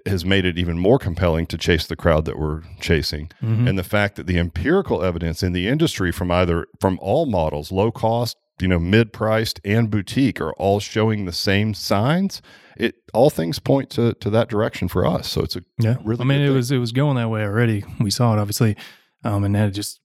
has 0.06 0.24
made 0.24 0.44
it 0.46 0.56
even 0.58 0.78
more 0.78 0.98
compelling 0.98 1.46
to 1.46 1.58
chase 1.58 1.86
the 1.86 1.96
crowd 1.96 2.24
that 2.24 2.38
we're 2.38 2.62
chasing 2.80 3.30
Mm-hmm. 3.42 3.68
and 3.68 3.78
the 3.78 3.84
fact 3.84 4.16
that 4.16 4.26
the 4.26 4.38
empirical 4.38 5.02
evidence 5.02 5.42
in 5.42 5.52
the 5.52 5.68
industry 5.68 6.10
from 6.12 6.30
either 6.30 6.66
from 6.80 6.98
all 7.02 7.26
models 7.26 7.70
low 7.72 7.90
cost 7.90 8.36
you 8.60 8.68
know 8.68 8.78
mid-priced 8.78 9.60
and 9.64 9.90
boutique 9.90 10.40
are 10.40 10.52
all 10.54 10.78
showing 10.80 11.24
the 11.24 11.32
same 11.32 11.74
signs 11.74 12.40
it 12.76 12.94
all 13.12 13.30
things 13.30 13.58
point 13.58 13.90
to 13.90 14.12
to 14.14 14.30
that 14.30 14.48
direction 14.48 14.88
for 14.88 15.04
us 15.06 15.28
so 15.28 15.42
it's 15.42 15.56
a 15.56 15.62
Yeah, 15.78 15.96
really 16.04 16.20
I 16.22 16.24
mean, 16.24 16.40
it 16.40 16.46
thing. 16.46 16.54
was 16.56 16.70
it 16.70 16.78
was 16.78 16.92
going 16.92 17.16
that 17.16 17.28
way 17.28 17.42
already. 17.44 17.84
We 18.00 18.10
saw 18.10 18.32
it 18.34 18.38
obviously, 18.38 18.76
um, 19.24 19.44
and 19.44 19.54
that 19.54 19.72
just 19.74 20.00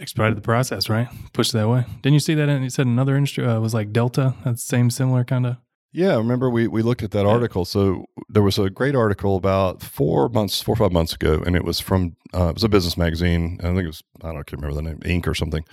expedited 0.00 0.36
the 0.38 0.42
process, 0.42 0.88
right? 0.88 1.08
Pushed 1.34 1.52
that 1.52 1.68
way. 1.68 1.84
Didn't 2.02 2.14
you 2.14 2.20
see 2.20 2.34
that? 2.34 2.48
And 2.48 2.64
you 2.64 2.70
said 2.70 2.86
another 2.86 3.14
industry 3.16 3.44
uh, 3.46 3.60
was 3.60 3.74
like 3.74 3.92
Delta. 3.92 4.34
That's 4.44 4.62
same 4.62 4.88
similar 4.90 5.22
kind 5.24 5.46
of. 5.46 5.56
Yeah 5.92 6.16
remember 6.16 6.48
we 6.50 6.66
we 6.66 6.82
looked 6.82 7.02
at 7.02 7.10
that 7.12 7.26
article. 7.26 7.64
So 7.64 8.06
there 8.28 8.42
was 8.42 8.58
a 8.58 8.70
great 8.70 8.94
article 8.94 9.36
about 9.36 9.82
four 9.82 10.28
months 10.28 10.62
four 10.62 10.72
or 10.74 10.76
five 10.76 10.92
months 10.92 11.12
ago 11.14 11.42
and 11.44 11.54
it 11.56 11.64
was 11.64 11.80
from 11.80 12.16
uh, 12.34 12.48
it 12.48 12.54
was 12.54 12.64
a 12.64 12.68
business 12.68 12.96
magazine 12.96 13.58
i 13.62 13.66
think 13.66 13.80
it 13.84 13.86
was 13.86 14.02
i 14.22 14.28
don't 14.28 14.38
I 14.38 14.42
can't 14.42 14.62
remember 14.62 14.74
the 14.74 14.82
name 14.82 14.98
inc 15.00 15.26
or 15.26 15.34
something. 15.34 15.64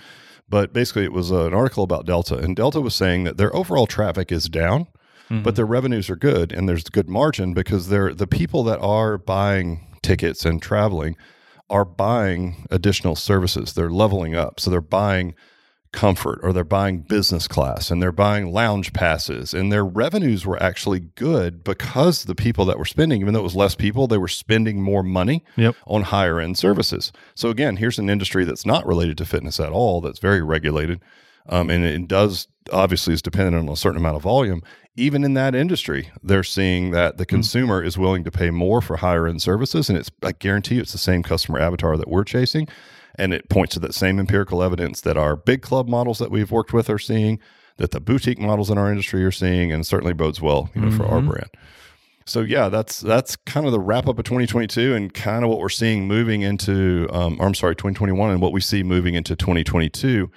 But 0.48 0.72
basically 0.72 1.04
it 1.04 1.12
was 1.12 1.30
uh, 1.30 1.46
an 1.46 1.54
article 1.54 1.84
about 1.84 2.06
delta 2.06 2.36
and 2.36 2.56
delta 2.56 2.80
was 2.80 2.94
saying 2.94 3.24
that 3.24 3.36
their 3.36 3.54
overall 3.54 3.86
traffic 3.86 4.30
is 4.32 4.48
down 4.48 4.86
Mm-hmm. 5.30 5.44
but 5.44 5.54
their 5.54 5.64
revenues 5.64 6.10
are 6.10 6.16
good 6.16 6.50
and 6.50 6.68
there's 6.68 6.82
good 6.82 7.08
margin 7.08 7.54
because 7.54 7.88
they're 7.88 8.12
the 8.12 8.26
people 8.26 8.64
that 8.64 8.80
are 8.80 9.16
buying 9.16 9.86
tickets 10.02 10.44
and 10.44 10.60
traveling 10.60 11.16
are 11.68 11.84
buying 11.84 12.66
additional 12.68 13.14
services. 13.14 13.74
They're 13.74 13.92
leveling 13.92 14.34
up. 14.34 14.58
So 14.58 14.70
they're 14.70 14.80
buying 14.80 15.36
comfort 15.92 16.38
or 16.42 16.52
they're 16.52 16.62
buying 16.62 16.98
business 17.00 17.48
class 17.48 17.90
and 17.90 18.00
they're 18.00 18.12
buying 18.12 18.52
lounge 18.52 18.92
passes 18.92 19.52
and 19.52 19.72
their 19.72 19.84
revenues 19.84 20.46
were 20.46 20.62
actually 20.62 21.00
good 21.00 21.64
because 21.64 22.24
the 22.24 22.34
people 22.34 22.64
that 22.64 22.78
were 22.78 22.84
spending 22.84 23.20
even 23.20 23.34
though 23.34 23.40
it 23.40 23.44
was 23.44 23.56
less 23.56 23.74
people 23.74 24.06
they 24.06 24.16
were 24.18 24.28
spending 24.28 24.80
more 24.80 25.02
money 25.02 25.42
Yep. 25.56 25.74
on 25.88 26.02
higher 26.02 26.38
end 26.38 26.56
services. 26.56 27.10
So 27.34 27.48
again 27.50 27.76
here's 27.76 27.98
an 27.98 28.08
industry 28.08 28.44
that's 28.44 28.64
not 28.64 28.86
related 28.86 29.18
to 29.18 29.24
fitness 29.24 29.58
at 29.58 29.72
all 29.72 30.00
that's 30.00 30.20
very 30.20 30.42
regulated 30.42 31.00
um, 31.48 31.70
and 31.70 31.84
it 31.84 32.06
does 32.06 32.46
obviously 32.72 33.12
is 33.14 33.22
dependent 33.22 33.56
on 33.68 33.72
a 33.72 33.76
certain 33.76 33.98
amount 33.98 34.14
of 34.16 34.22
volume. 34.22 34.62
Even 34.96 35.24
in 35.24 35.34
that 35.34 35.56
industry 35.56 36.10
they're 36.22 36.44
seeing 36.44 36.92
that 36.92 37.16
the 37.16 37.26
consumer 37.26 37.82
is 37.82 37.98
willing 37.98 38.22
to 38.22 38.30
pay 38.30 38.50
more 38.50 38.80
for 38.80 38.98
higher 38.98 39.26
end 39.26 39.42
services 39.42 39.88
and 39.88 39.98
it's 39.98 40.10
i 40.22 40.30
guarantee 40.30 40.76
you 40.76 40.82
it's 40.82 40.92
the 40.92 40.98
same 40.98 41.22
customer 41.24 41.58
avatar 41.58 41.96
that 41.96 42.08
we're 42.08 42.22
chasing 42.24 42.68
and 43.20 43.32
it 43.34 43.48
points 43.48 43.74
to 43.74 43.80
that 43.80 43.94
same 43.94 44.18
empirical 44.18 44.62
evidence 44.62 45.00
that 45.02 45.16
our 45.16 45.36
big 45.36 45.62
club 45.62 45.88
models 45.88 46.18
that 46.18 46.30
we've 46.30 46.50
worked 46.50 46.72
with 46.72 46.90
are 46.90 46.98
seeing 46.98 47.38
that 47.76 47.92
the 47.92 48.00
boutique 48.00 48.38
models 48.40 48.68
in 48.70 48.76
our 48.78 48.90
industry 48.90 49.24
are 49.24 49.30
seeing 49.30 49.70
and 49.72 49.86
certainly 49.86 50.12
bodes 50.12 50.40
well 50.40 50.70
you 50.74 50.80
know 50.80 50.90
for 50.90 51.04
our 51.06 51.20
Mhm. 51.20 51.28
brand 51.28 51.50
so 52.26 52.40
yeah 52.42 52.68
that's 52.68 53.00
that's 53.00 53.36
kind 53.36 53.64
of 53.66 53.72
the 53.72 53.80
wrap 53.80 54.06
up 54.08 54.18
of 54.18 54.24
2022 54.24 54.94
and 54.94 55.14
kind 55.14 55.44
of 55.44 55.50
what 55.50 55.58
we're 55.58 55.68
seeing 55.68 56.06
moving 56.06 56.42
into 56.42 57.08
um, 57.10 57.36
or 57.40 57.46
i'm 57.46 57.54
sorry 57.54 57.74
2021 57.76 58.30
and 58.30 58.40
what 58.40 58.52
we 58.52 58.60
see 58.60 58.82
moving 58.82 59.14
into 59.14 59.34
2022 59.36 60.30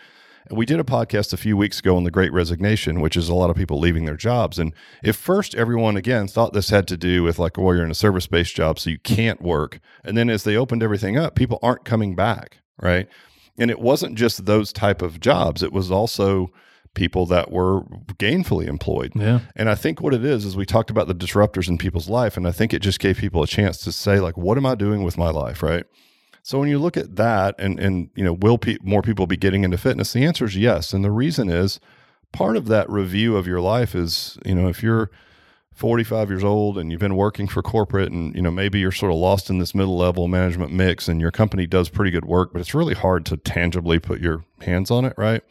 we 0.52 0.66
did 0.66 0.78
a 0.80 0.84
podcast 0.84 1.32
a 1.32 1.38
few 1.38 1.56
weeks 1.56 1.80
ago 1.80 1.96
on 1.96 2.04
the 2.04 2.12
great 2.12 2.32
resignation, 2.34 3.00
which 3.00 3.16
is 3.16 3.30
a 3.30 3.34
lot 3.34 3.50
of 3.50 3.56
people 3.56 3.80
leaving 3.80 4.04
their 4.04 4.18
jobs. 4.18 4.60
And 4.60 4.74
if 5.02 5.16
first, 5.16 5.56
everyone 5.56 5.96
again 5.96 6.28
thought 6.28 6.52
this 6.52 6.70
had 6.70 6.86
to 6.90 6.98
do 6.98 7.24
with 7.24 7.40
like, 7.40 7.58
well, 7.58 7.74
you're 7.74 7.86
in 7.86 7.90
a 7.90 7.96
service 7.96 8.28
based 8.28 8.54
job, 8.54 8.78
so 8.78 8.90
you 8.90 9.00
can't 9.00 9.42
work. 9.42 9.80
And 10.04 10.18
then 10.18 10.30
as 10.30 10.44
they 10.44 10.58
opened 10.58 10.84
everything 10.84 11.18
up, 11.18 11.36
people 11.36 11.60
aren't 11.64 11.86
coming 11.86 12.14
back, 12.14 12.60
right? 12.82 13.08
And 13.58 13.70
it 13.70 13.80
wasn't 13.80 14.16
just 14.16 14.46
those 14.46 14.74
type 14.74 15.02
of 15.02 15.20
jobs, 15.20 15.64
it 15.64 15.72
was 15.72 15.92
also 15.92 16.52
people 16.94 17.26
that 17.26 17.52
were 17.52 17.82
gainfully 18.20 18.68
employed. 18.68 19.12
Yeah. 19.16 19.40
And 19.56 19.68
I 19.68 19.76
think 19.76 20.00
what 20.00 20.14
it 20.14 20.24
is 20.24 20.46
is 20.46 20.56
we 20.56 20.66
talked 20.66 20.92
about 20.92 21.08
the 21.08 21.16
disruptors 21.16 21.68
in 21.68 21.78
people's 21.78 22.10
life, 22.10 22.38
and 22.38 22.48
I 22.48 22.52
think 22.52 22.74
it 22.74 22.82
just 22.82 23.00
gave 23.00 23.18
people 23.18 23.42
a 23.42 23.48
chance 23.48 23.80
to 23.80 23.92
say 23.92 24.20
like, 24.20 24.38
what 24.38 24.58
am 24.58 24.66
I 24.66 24.76
doing 24.76 25.04
with 25.04 25.18
my 25.18 25.30
life, 25.30 25.64
right? 25.64 25.86
So 26.44 26.60
when 26.60 26.70
you 26.70 26.78
look 26.78 26.98
at 26.98 27.16
that, 27.16 27.56
and 27.58 27.80
and 27.80 28.10
you 28.16 28.24
know, 28.24 28.34
will 28.34 28.58
pe- 28.58 28.78
more 28.84 29.02
people 29.02 29.28
be 29.28 29.38
getting 29.38 29.64
into 29.64 29.78
fitness? 29.78 30.12
The 30.12 30.26
answer 30.26 30.46
is 30.46 30.58
yes, 30.58 30.94
and 30.94 31.04
the 31.04 31.12
reason 31.12 31.50
is 31.50 31.80
part 32.34 32.58
of 32.58 32.68
that 32.68 32.90
review 32.90 33.38
of 33.38 33.48
your 33.48 33.62
life 33.62 33.96
is 33.96 34.38
you 34.46 34.54
know 34.54 34.68
if 34.68 34.84
you're 34.84 35.10
45 35.74 36.30
years 36.30 36.44
old 36.44 36.78
and 36.78 36.92
you've 36.92 37.00
been 37.00 37.16
working 37.16 37.48
for 37.48 37.62
corporate 37.62 38.12
and 38.12 38.36
you 38.36 38.42
know 38.42 38.52
maybe 38.52 38.80
you're 38.80 38.92
sort 38.92 39.12
of 39.12 39.18
lost 39.18 39.50
in 39.50 39.58
this 39.58 39.74
middle 39.74 39.98
level 39.98 40.28
management 40.28 40.72
mix 40.72 41.08
and 41.08 41.20
your 41.20 41.32
company 41.32 41.66
does 41.66 41.90
pretty 41.90 42.12
good 42.12 42.26
work 42.26 42.54
but 42.54 42.60
it's 42.60 42.76
really 42.76 42.94
hard 42.94 43.26
to 43.26 43.38
tangibly 43.38 44.00
put 44.00 44.22
your 44.22 44.46
hands 44.62 44.92
on 44.92 45.06
it 45.06 45.14
right? 45.18 45.42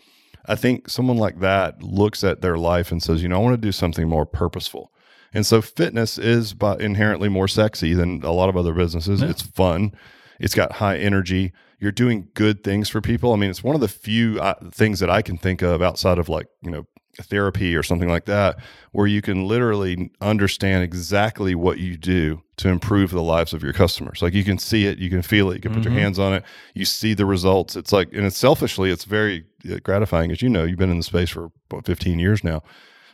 I 0.47 0.57
think 0.57 0.89
someone 0.89 1.19
like 1.19 1.41
that 1.41 1.83
looks 1.83 2.25
at 2.25 2.41
their 2.41 2.57
life 2.57 2.93
and 2.93 3.03
says 3.03 3.23
you 3.23 3.29
know 3.29 3.37
i 3.37 3.43
want 3.43 3.55
to 3.55 3.67
do 3.67 3.73
something 3.73 4.09
more 4.09 4.27
purposeful. 4.27 4.93
And 5.35 5.47
so 5.47 5.63
fitness 5.63 6.19
is 6.19 6.53
by 6.53 6.77
inherently 6.77 7.31
more 7.31 7.49
sexy 7.49 7.95
than 7.95 8.23
a 8.23 8.33
lot 8.33 8.51
of 8.51 8.57
other 8.57 8.75
businesses. 8.75 9.23
Yeah. 9.23 9.31
it's 9.31 9.41
fun. 9.41 9.93
It's 10.39 10.55
got 10.55 10.73
high 10.73 10.99
energy. 10.99 11.53
You're 11.81 11.91
doing 11.91 12.29
good 12.35 12.63
things 12.63 12.91
for 12.91 13.01
people. 13.01 13.33
I 13.33 13.37
mean 13.37 13.49
it's 13.49 13.65
one 13.65 13.75
of 13.75 13.81
the 13.81 13.89
few 13.89 14.39
uh, 14.41 14.55
things 14.71 15.01
that 15.01 15.11
i 15.11 15.23
can 15.23 15.39
think 15.39 15.63
of 15.63 15.83
outside 15.83 16.19
of 16.19 16.29
like 16.29 16.47
you 16.63 16.71
know 16.71 16.87
therapy 17.21 17.77
or 17.77 17.83
something 17.83 18.09
like 18.09 18.25
that 18.25 18.59
where 18.93 19.07
you 19.07 19.21
can 19.21 19.47
literally 19.47 20.11
understand 20.23 20.83
exactly 20.83 21.55
what 21.55 21.79
you 21.79 21.97
do 21.97 22.43
to 22.57 22.69
improve 22.69 23.11
the 23.11 23.23
lives 23.23 23.53
of 23.53 23.63
your 23.63 23.73
customers. 23.75 24.23
Like 24.23 24.33
you 24.33 24.45
can 24.45 24.57
see 24.59 24.87
it 24.87 24.99
you 24.99 25.11
can 25.11 25.21
feel 25.21 25.51
it 25.51 25.57
you 25.57 25.61
can 25.61 25.73
put 25.75 25.83
Mhm. 25.83 25.85
your 25.85 25.93
hands 25.95 26.19
on 26.19 26.33
it 26.33 26.43
you 26.75 26.85
see 26.87 27.13
the 27.13 27.27
results. 27.27 27.77
It's 27.77 27.93
like 27.93 28.13
and 28.15 28.25
it's 28.25 28.39
selfishly 28.39 28.91
it's 28.91 29.05
very 29.05 29.45
uh, 29.71 29.77
gratifying 29.83 30.31
as 30.33 30.41
you 30.41 30.49
know 30.49 30.65
you've 30.65 30.79
been 30.79 30.91
in 30.91 30.97
the 30.97 31.03
space 31.03 31.29
for 31.31 31.51
what, 31.71 31.85
15 31.85 32.19
years 32.19 32.43
now. 32.43 32.63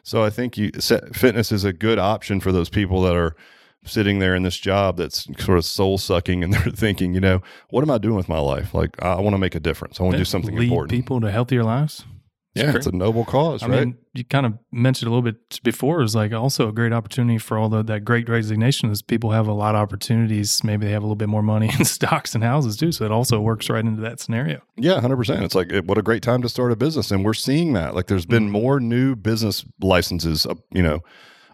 So 0.05 0.23
i 0.25 0.31
think 0.31 0.57
you 0.57 0.71
fitness 1.13 1.51
is 1.51 1.65
a 1.65 1.73
good 1.73 1.99
option 1.99 2.39
for 2.41 2.53
those 2.53 2.69
people 2.71 3.03
that 3.03 3.17
are 3.17 3.35
sitting 3.85 4.19
there 4.21 4.35
in 4.35 4.43
this 4.43 4.59
job 4.59 4.97
that's 4.97 5.27
sort 5.45 5.59
of 5.59 5.65
soul 5.65 5.99
sucking 5.99 6.45
and 6.45 6.53
they're 6.55 6.73
thinking 6.73 7.15
you 7.15 7.21
know 7.21 7.43
what 7.71 7.83
am 7.83 7.91
i 7.91 7.99
doing 7.99 8.15
with 8.17 8.29
my 8.29 8.39
life? 8.39 8.75
Like 8.75 9.03
i 9.03 9.21
want 9.21 9.35
to 9.35 9.39
make 9.39 9.55
a 9.57 9.61
difference. 9.61 9.99
I 10.01 10.05
want 10.05 10.15
to 10.15 10.19
do 10.19 10.25
something 10.25 10.57
important. 10.57 10.91
people 10.93 11.21
to 11.21 11.31
healthier 11.33 11.65
lives. 11.65 12.05
Yeah 12.59 12.77
it's 12.77 12.87
a 12.87 12.93
noble 12.93 13.25
cause 13.25 13.63
I 13.63 13.67
right 13.69 13.81
mean, 13.87 13.99
you 14.15 14.25
kind 14.25 14.47
of 14.47 14.59
mentioned 14.73 15.07
a 15.07 15.11
little 15.11 15.23
bit 15.31 15.61
before. 15.63 15.99
Was 15.99 16.15
like 16.17 16.33
also 16.33 16.69
a 16.69 16.73
great 16.73 16.93
opportunity 16.93 17.39
for 17.39 17.57
all 17.57 17.69
the, 17.69 17.83
that 17.85 18.05
great 18.05 18.29
resignation 18.29 18.91
is 18.91 19.01
people 19.01 19.31
have 19.31 19.47
a 19.47 19.53
lot 19.53 19.75
of 19.77 19.81
opportunities. 19.81 20.65
Maybe 20.65 20.87
they 20.87 20.93
have 20.93 21.03
a 21.03 21.07
little 21.07 21.15
bit 21.17 21.29
more 21.29 21.43
money 21.43 21.71
in 21.79 21.85
stocks 21.85 22.35
and 22.35 22.43
houses 22.43 22.77
too. 22.77 22.91
So 22.91 23.05
it 23.05 23.13
also 23.13 23.41
works 23.41 23.71
right 23.71 23.85
into 23.85 24.03
that 24.03 24.19
scenario. 24.21 24.61
Yeah, 24.77 25.01
hundred 25.01 25.17
percent. 25.19 25.45
It's 25.45 25.55
like 25.55 25.71
it- 25.73 25.85
what 25.87 25.99
a 25.99 26.03
great 26.03 26.23
time 26.23 26.43
to 26.43 26.49
start 26.49 26.73
a 26.73 26.77
business, 26.77 27.11
and 27.11 27.25
we're 27.25 27.35
seeing 27.35 27.73
that. 27.75 27.95
Like, 27.95 28.07
there's 28.09 28.27
been 28.27 28.51
more 28.51 28.81
new 28.81 29.15
business 29.15 29.65
licenses, 29.81 30.45
uh, 30.47 30.55
you 30.73 30.83
know, 30.83 31.01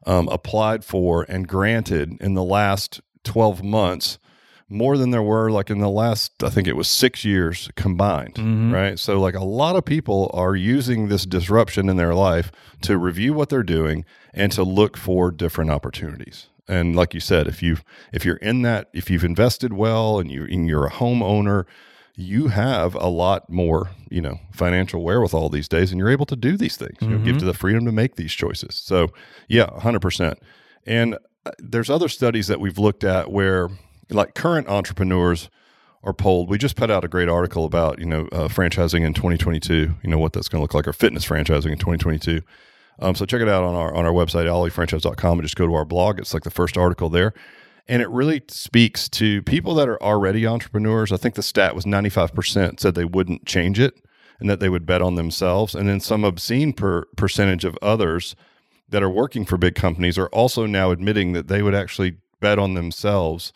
um, 0.07 0.29
applied 0.29 0.85
for 0.85 1.25
and 1.29 1.47
granted 1.47 2.17
in 2.21 2.35
the 2.35 2.45
last 2.45 3.01
twelve 3.25 3.63
months, 3.63 4.19
more 4.69 4.97
than 4.97 5.11
there 5.11 5.23
were 5.23 5.51
like 5.51 5.71
in 5.71 5.79
the 5.79 5.89
last, 5.91 6.43
I 6.43 6.49
think 6.51 6.67
it 6.67 6.77
was 6.77 6.89
six 6.89 7.25
years 7.25 7.71
combined. 7.77 8.35
Mhm. 8.35 8.73
Right. 8.73 8.99
So, 8.99 9.21
like, 9.21 9.35
a 9.35 9.45
lot 9.45 9.77
of 9.77 9.85
people 9.85 10.31
are 10.35 10.57
using 10.57 11.09
this 11.09 11.25
disruption 11.27 11.89
in 11.89 11.97
their 11.97 12.15
life 12.15 12.51
to 12.83 12.97
review 12.99 13.35
what 13.35 13.49
they're 13.51 13.63
doing 13.63 14.05
and 14.33 14.51
to 14.53 14.63
look 14.63 14.97
for 14.97 15.31
different 15.31 15.71
opportunities. 15.71 16.47
And 16.67 16.97
like 16.97 17.13
you 17.13 17.21
said, 17.21 17.47
if 17.47 17.63
you 17.63 17.77
if 18.13 18.25
you're 18.25 18.37
in 18.37 18.63
that, 18.63 18.89
if 18.95 19.11
you've 19.11 19.25
invested 19.25 19.75
well 19.75 20.19
and 20.19 20.31
you 20.31 20.45
and 20.45 20.67
you're 20.69 20.87
a 20.87 20.91
homeowner 20.93 21.65
you 22.17 22.47
have 22.47 22.95
a 22.95 23.09
lot 23.09 23.51
more, 23.51 23.91
you 24.09 24.21
know, 24.21 24.39
financial 24.53 25.03
wherewithal 25.03 25.49
these 25.49 25.67
days, 25.67 25.91
and 25.91 25.99
you're 25.99 26.09
able 26.13 26.25
to 26.27 26.37
do 26.37 26.57
these 26.57 26.77
things. 26.77 26.97
You 27.01 27.09
know, 27.09 27.19
give 27.19 27.35
Mhm. 27.35 27.41
to 27.41 27.45
the 27.45 27.53
freedom 27.55 27.85
to 27.87 27.91
make 27.91 28.15
these 28.15 28.33
choices. 28.33 28.77
So, 28.77 29.09
yeah, 29.49 29.67
hundred 29.81 29.99
percent. 30.01 30.39
And 30.87 31.17
uh, 31.45 31.51
there's 31.59 31.91
other 31.91 32.07
studies 32.09 32.47
that 32.47 32.61
we've 32.61 32.79
looked 32.79 33.03
at 33.03 33.33
where, 33.33 33.69
like, 34.11 34.35
current 34.35 34.69
entrepreneurs 34.69 35.51
are 36.03 36.13
polled. 36.13 36.51
We 36.51 36.59
just 36.59 36.77
put 36.77 36.91
out 36.91 37.05
a 37.05 37.09
great 37.09 37.29
article 37.29 37.65
about, 37.65 37.99
you 37.99 38.07
know, 38.07 38.29
uh, 38.33 38.49
franchising 38.49 39.05
in 39.05 39.15
2022. 39.15 39.95
You 40.03 40.11
know 40.11 40.19
what 40.19 40.33
that's 40.33 40.49
going 40.49 40.61
to 40.61 40.63
look 40.63 40.75
like, 40.75 40.87
or 40.87 40.93
fitness 40.93 41.27
franchising 41.27 41.73
in 41.73 41.79
2022. 41.79 42.43
Um, 43.01 43.15
so 43.15 43.27
check 43.27 43.41
it 43.41 43.49
out 43.49 43.65
on 43.65 43.75
our 43.75 43.93
on 43.95 44.05
our 44.05 44.13
website, 44.13 44.47
alloyfranchise.com, 44.47 45.39
and 45.39 45.43
just 45.43 45.57
go 45.57 45.67
to 45.67 45.75
our 45.75 45.85
blog. 45.85 46.21
It's 46.21 46.35
like 46.35 46.45
the 46.45 46.51
first 46.51 46.77
article 46.77 47.09
there. 47.09 47.33
And 47.87 48.01
it 48.01 48.09
really 48.09 48.43
speaks 48.49 49.09
to 49.11 49.43
people 49.43 49.75
that 49.75 49.89
are 49.89 50.03
already 50.03 50.47
entrepreneurs. 50.47 51.13
I 51.13 51.17
think 51.17 51.35
the 51.35 51.43
stat 51.43 51.75
was 51.75 51.85
95% 51.85 52.81
said 52.81 52.95
they 52.95 53.05
wouldn't 53.05 53.45
change 53.45 53.79
it 53.79 54.01
and 54.41 54.49
that 54.49 54.59
they 54.59 54.71
would 54.71 54.87
bet 54.87 55.03
on 55.03 55.17
themselves. 55.17 55.75
And 55.75 55.89
then 55.89 56.01
some 56.01 56.25
obscene 56.25 56.73
per 56.73 57.05
percentage 57.17 57.65
of 57.65 57.79
others 57.83 58.35
that 58.89 59.03
are 59.03 59.11
working 59.11 59.45
for 59.45 59.59
big 59.59 59.75
companies 59.75 60.17
are 60.17 60.29
also 60.29 60.65
now 60.65 60.93
admitting 60.93 61.33
that 61.33 61.49
they 61.49 61.63
would 61.63 61.75
actually 61.75 62.17
bet 62.41 62.59
on 62.59 62.75
themselves, 62.75 63.53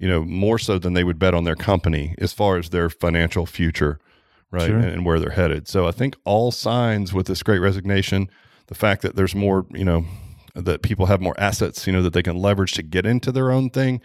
you 0.00 0.08
know, 0.08 0.24
more 0.24 0.58
so 0.58 0.78
than 0.78 0.94
they 0.94 1.04
would 1.04 1.18
bet 1.18 1.34
on 1.34 1.44
their 1.44 1.54
company 1.54 2.14
as 2.18 2.32
far 2.32 2.56
as 2.56 2.70
their 2.70 2.88
financial 2.90 3.46
future, 3.46 4.00
right? 4.50 4.66
Sure. 4.66 4.76
And, 4.76 4.86
and 4.86 5.06
where 5.06 5.20
they're 5.20 5.30
headed. 5.30 5.68
So 5.68 5.86
I 5.86 5.92
think 5.92 6.16
all 6.24 6.50
signs 6.50 7.12
with 7.12 7.26
this 7.26 7.42
great 7.42 7.58
resignation, 7.60 8.28
the 8.66 8.74
fact 8.74 9.02
that 9.02 9.14
there's 9.14 9.34
more, 9.34 9.66
you 9.70 9.84
know, 9.84 10.06
that 10.54 10.82
people 10.82 11.06
have 11.06 11.20
more 11.20 11.34
assets, 11.38 11.86
you 11.86 11.92
know, 11.92 12.02
that 12.02 12.12
they 12.14 12.22
can 12.22 12.36
leverage 12.36 12.72
to 12.72 12.82
get 12.82 13.04
into 13.06 13.30
their 13.30 13.52
own 13.52 13.70
thing. 13.70 14.00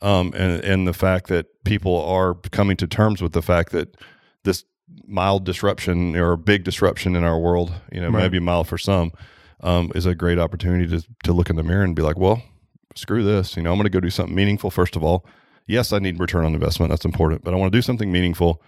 Um, 0.00 0.32
and, 0.36 0.62
and 0.62 0.86
the 0.86 0.92
fact 0.92 1.26
that 1.28 1.46
people 1.64 2.00
are 2.04 2.34
coming 2.52 2.76
to 2.76 2.86
terms 2.86 3.20
with 3.20 3.32
the 3.32 3.42
fact 3.42 3.72
that 3.72 3.96
this 4.44 4.64
mild 5.06 5.44
disruption 5.44 6.14
or 6.14 6.36
big 6.36 6.62
disruption 6.62 7.16
in 7.16 7.24
our 7.24 7.38
world, 7.38 7.72
you 7.90 8.00
know, 8.00 8.10
Right. 8.10 8.22
maybe 8.22 8.38
mild 8.38 8.68
for 8.68 8.78
some, 8.78 9.10
um, 9.60 9.90
is 9.94 10.06
a 10.06 10.14
great 10.14 10.38
opportunity 10.38 10.86
to, 10.86 11.04
to 11.24 11.32
look 11.32 11.50
in 11.50 11.56
the 11.56 11.64
mirror 11.64 11.82
and 11.82 11.96
be 11.96 12.02
like, 12.02 12.16
well, 12.18 12.42
screw 12.98 13.22
this. 13.22 13.56
You 13.56 13.62
know, 13.62 13.70
I'm 13.72 13.76
going 13.78 13.84
to 13.84 13.90
go 13.90 14.00
do 14.00 14.10
something 14.10 14.34
meaningful. 14.34 14.70
First 14.70 14.96
of 14.96 15.02
all, 15.04 15.24
yes, 15.66 15.92
I 15.92 15.98
need 15.98 16.18
return 16.20 16.44
on 16.44 16.54
investment. 16.54 16.90
That's 16.90 17.04
important, 17.04 17.44
but 17.44 17.54
I 17.54 17.56
want 17.56 17.72
to 17.72 17.76
do 17.76 17.82
something 17.82 18.10
meaningful. 18.10 18.60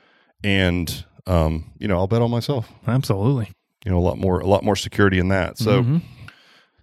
And, 0.44 1.04
um, 1.26 1.70
you 1.78 1.88
know, 1.88 1.96
I'll 1.96 2.06
bet 2.06 2.22
on 2.22 2.30
myself, 2.30 2.68
Absolutely. 2.86 3.50
you 3.84 3.90
know, 3.90 3.98
a 3.98 4.00
lot 4.00 4.18
more, 4.18 4.40
a 4.40 4.46
lot 4.46 4.64
more 4.64 4.76
security 4.76 5.18
in 5.18 5.28
that. 5.28 5.58
So, 5.58 5.82
Mhm. 5.82 6.00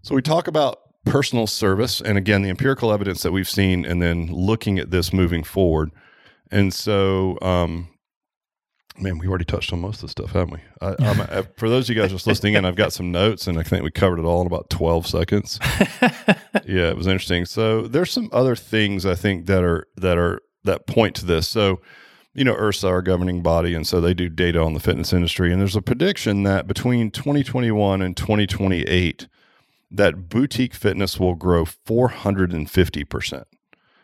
so 0.04 0.14
we 0.16 0.22
talk 0.22 0.48
about 0.48 0.80
personal 1.06 1.48
service 1.48 2.02
and 2.02 2.18
again 2.18 2.42
the 2.42 2.50
empirical 2.50 2.92
evidence 2.92 3.24
that 3.24 3.32
we've 3.32 3.48
seen 3.50 3.86
and 3.86 4.02
then 4.02 4.28
looking 4.28 4.78
at 4.78 4.92
this 4.92 5.14
moving 5.14 5.42
forward. 5.42 5.90
And 6.52 6.74
so 6.74 7.38
um 7.42 7.88
man, 8.98 9.18
we 9.18 9.28
already 9.28 9.46
touched 9.46 9.72
on 9.74 9.82
most 9.82 9.98
of 9.98 10.02
the 10.02 10.08
stuff, 10.10 10.32
haven't 10.32 10.54
we? 10.54 10.60
I, 10.82 10.96
I'm, 11.00 11.22
uh, 11.22 11.44
for 11.56 11.70
those 11.70 11.90
of 11.90 11.96
you 11.96 12.02
guys 12.02 12.12
just 12.12 12.28
listening 12.28 12.56
in, 12.56 12.66
I've 12.66 12.76
got 12.76 12.94
some 12.94 13.12
notes 13.12 13.48
and 13.48 13.60
I 13.60 13.64
think 13.64 13.84
we 13.84 13.92
covered 13.92 14.20
it 14.20 14.26
all 14.26 14.42
in 14.42 14.48
about 14.48 14.70
12 14.70 15.08
seconds. 15.08 15.60
yeah, 16.66 16.90
it 16.90 16.98
was 16.98 17.08
interesting. 17.08 17.46
So 17.46 17.84
there's 17.84 18.12
some 18.12 18.30
other 18.32 18.56
things 18.56 19.06
I 19.06 19.16
think 19.16 19.46
that 19.46 19.64
are 19.64 19.88
that 19.98 20.18
are 20.18 20.42
that 20.64 20.88
point 20.88 21.16
to 21.18 21.26
this. 21.26 21.48
So 21.48 21.82
you 22.34 22.44
know, 22.44 22.54
IHRSA, 22.54 22.88
our 22.88 23.02
governing 23.02 23.42
body, 23.42 23.74
and 23.74 23.88
so 23.88 24.00
they 24.00 24.14
do 24.14 24.30
data 24.30 24.62
on 24.62 24.76
the 24.76 24.80
fitness 24.80 25.12
industry. 25.12 25.52
And 25.52 25.60
there's 25.60 25.76
a 25.76 25.82
prediction 25.82 26.44
that 26.44 26.68
between 26.68 27.10
2021 27.10 28.00
and 28.00 28.16
2028, 28.16 29.28
that 29.90 30.30
boutique 30.30 30.76
fitness 30.76 31.20
will 31.20 31.34
grow 31.34 31.66
450 31.66 33.04
percent. 33.06 33.48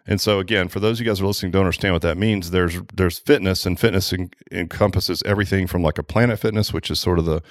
And 0.06 0.20
so, 0.20 0.40
again, 0.40 0.68
for 0.68 0.80
those 0.82 1.00
of 1.00 1.06
you 1.06 1.10
guys 1.10 1.20
who 1.20 1.26
are 1.26 1.28
listening, 1.30 1.52
don't 1.54 1.62
understand 1.62 1.94
what 1.94 2.02
that 2.02 2.18
means. 2.18 2.52
There's 2.52 2.82
there's 2.94 3.20
fitness, 3.20 3.66
and 3.66 3.80
fitness 3.80 4.12
en- 4.12 4.32
encompasses 4.52 5.24
everything 5.26 5.66
from 5.68 5.82
like 5.82 5.98
a 5.98 6.04
Planet 6.04 6.40
Fitness, 6.40 6.74
which 6.74 6.92
is 6.92 7.00
sort 7.00 7.20
of 7.20 7.26
the 7.26 7.42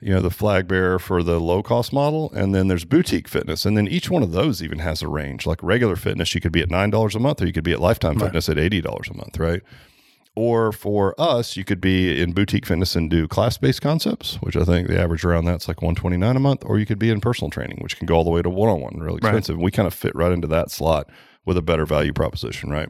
you 0.00 0.14
know 0.14 0.20
the 0.20 0.30
flag 0.30 0.68
bearer 0.68 0.98
for 1.00 1.22
the 1.22 1.40
low 1.40 1.62
cost 1.64 1.92
model, 1.92 2.30
and 2.32 2.54
then 2.54 2.68
there's 2.68 2.84
boutique 2.84 3.26
fitness, 3.26 3.66
and 3.66 3.76
then 3.76 3.88
each 3.88 4.08
one 4.08 4.22
of 4.22 4.30
those 4.30 4.62
even 4.62 4.78
has 4.78 5.02
a 5.02 5.08
range. 5.08 5.46
Like 5.46 5.60
regular 5.64 5.96
fitness, 5.96 6.32
you 6.34 6.40
could 6.40 6.52
be 6.52 6.62
at 6.62 6.70
nine 6.70 6.90
dollars 6.90 7.16
a 7.16 7.18
month, 7.20 7.42
or 7.42 7.46
you 7.46 7.52
could 7.52 7.64
be 7.64 7.72
at 7.72 7.80
Lifetime 7.80 8.14
Right. 8.18 8.26
Fitness 8.26 8.48
at 8.48 8.56
eighty 8.58 8.80
dollars 8.80 9.08
a 9.10 9.14
month, 9.14 9.38
right? 9.40 9.62
Or 10.36 10.70
for 10.70 11.20
us, 11.20 11.56
you 11.56 11.64
could 11.64 11.80
be 11.80 12.22
in 12.22 12.32
boutique 12.32 12.64
fitness 12.64 12.94
and 12.94 13.10
do 13.10 13.26
class 13.26 13.58
based 13.58 13.82
concepts, 13.82 14.36
which 14.36 14.56
I 14.56 14.62
think 14.64 14.86
the 14.86 14.98
average 14.98 15.24
around 15.24 15.44
that's 15.46 15.66
like 15.66 15.82
one 15.82 15.96
twenty 15.96 16.16
nine 16.16 16.36
a 16.36 16.40
month. 16.40 16.62
Or 16.64 16.78
you 16.78 16.86
could 16.86 17.00
be 17.00 17.10
in 17.10 17.20
personal 17.20 17.50
training, 17.50 17.78
which 17.80 17.96
can 17.98 18.06
go 18.06 18.14
all 18.14 18.24
the 18.24 18.30
way 18.30 18.42
to 18.42 18.48
one 18.48 18.68
on 18.70 18.80
one, 18.80 18.94
really 19.00 19.18
Right. 19.20 19.30
expensive. 19.34 19.58
We 19.58 19.72
kind 19.72 19.88
of 19.88 19.92
fit 19.92 20.14
right 20.14 20.30
into 20.30 20.46
that 20.46 20.70
slot 20.70 21.10
with 21.50 21.56
a 21.56 21.62
better 21.62 21.84
value 21.84 22.12
proposition, 22.12 22.70
right? 22.70 22.88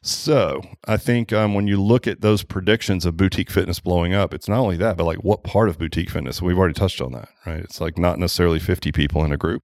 So 0.00 0.62
I 0.86 0.96
think 0.96 1.32
um, 1.32 1.54
when 1.54 1.66
you 1.66 1.82
look 1.82 2.06
at 2.06 2.20
those 2.20 2.44
predictions 2.44 3.04
of 3.04 3.16
boutique 3.16 3.50
fitness 3.50 3.80
blowing 3.80 4.14
up, 4.14 4.32
it's 4.32 4.48
not 4.48 4.60
only 4.60 4.76
that, 4.76 4.96
but 4.96 5.04
like 5.04 5.24
what 5.24 5.42
part 5.42 5.68
of 5.68 5.76
boutique 5.76 6.08
fitness? 6.08 6.40
We've 6.40 6.56
already 6.56 6.74
touched 6.74 7.00
on 7.00 7.10
that, 7.12 7.28
right? 7.44 7.58
It's 7.58 7.80
like 7.80 7.98
not 7.98 8.20
necessarily 8.20 8.60
50 8.60 8.92
people 8.92 9.24
in 9.24 9.32
a 9.32 9.36
group. 9.36 9.60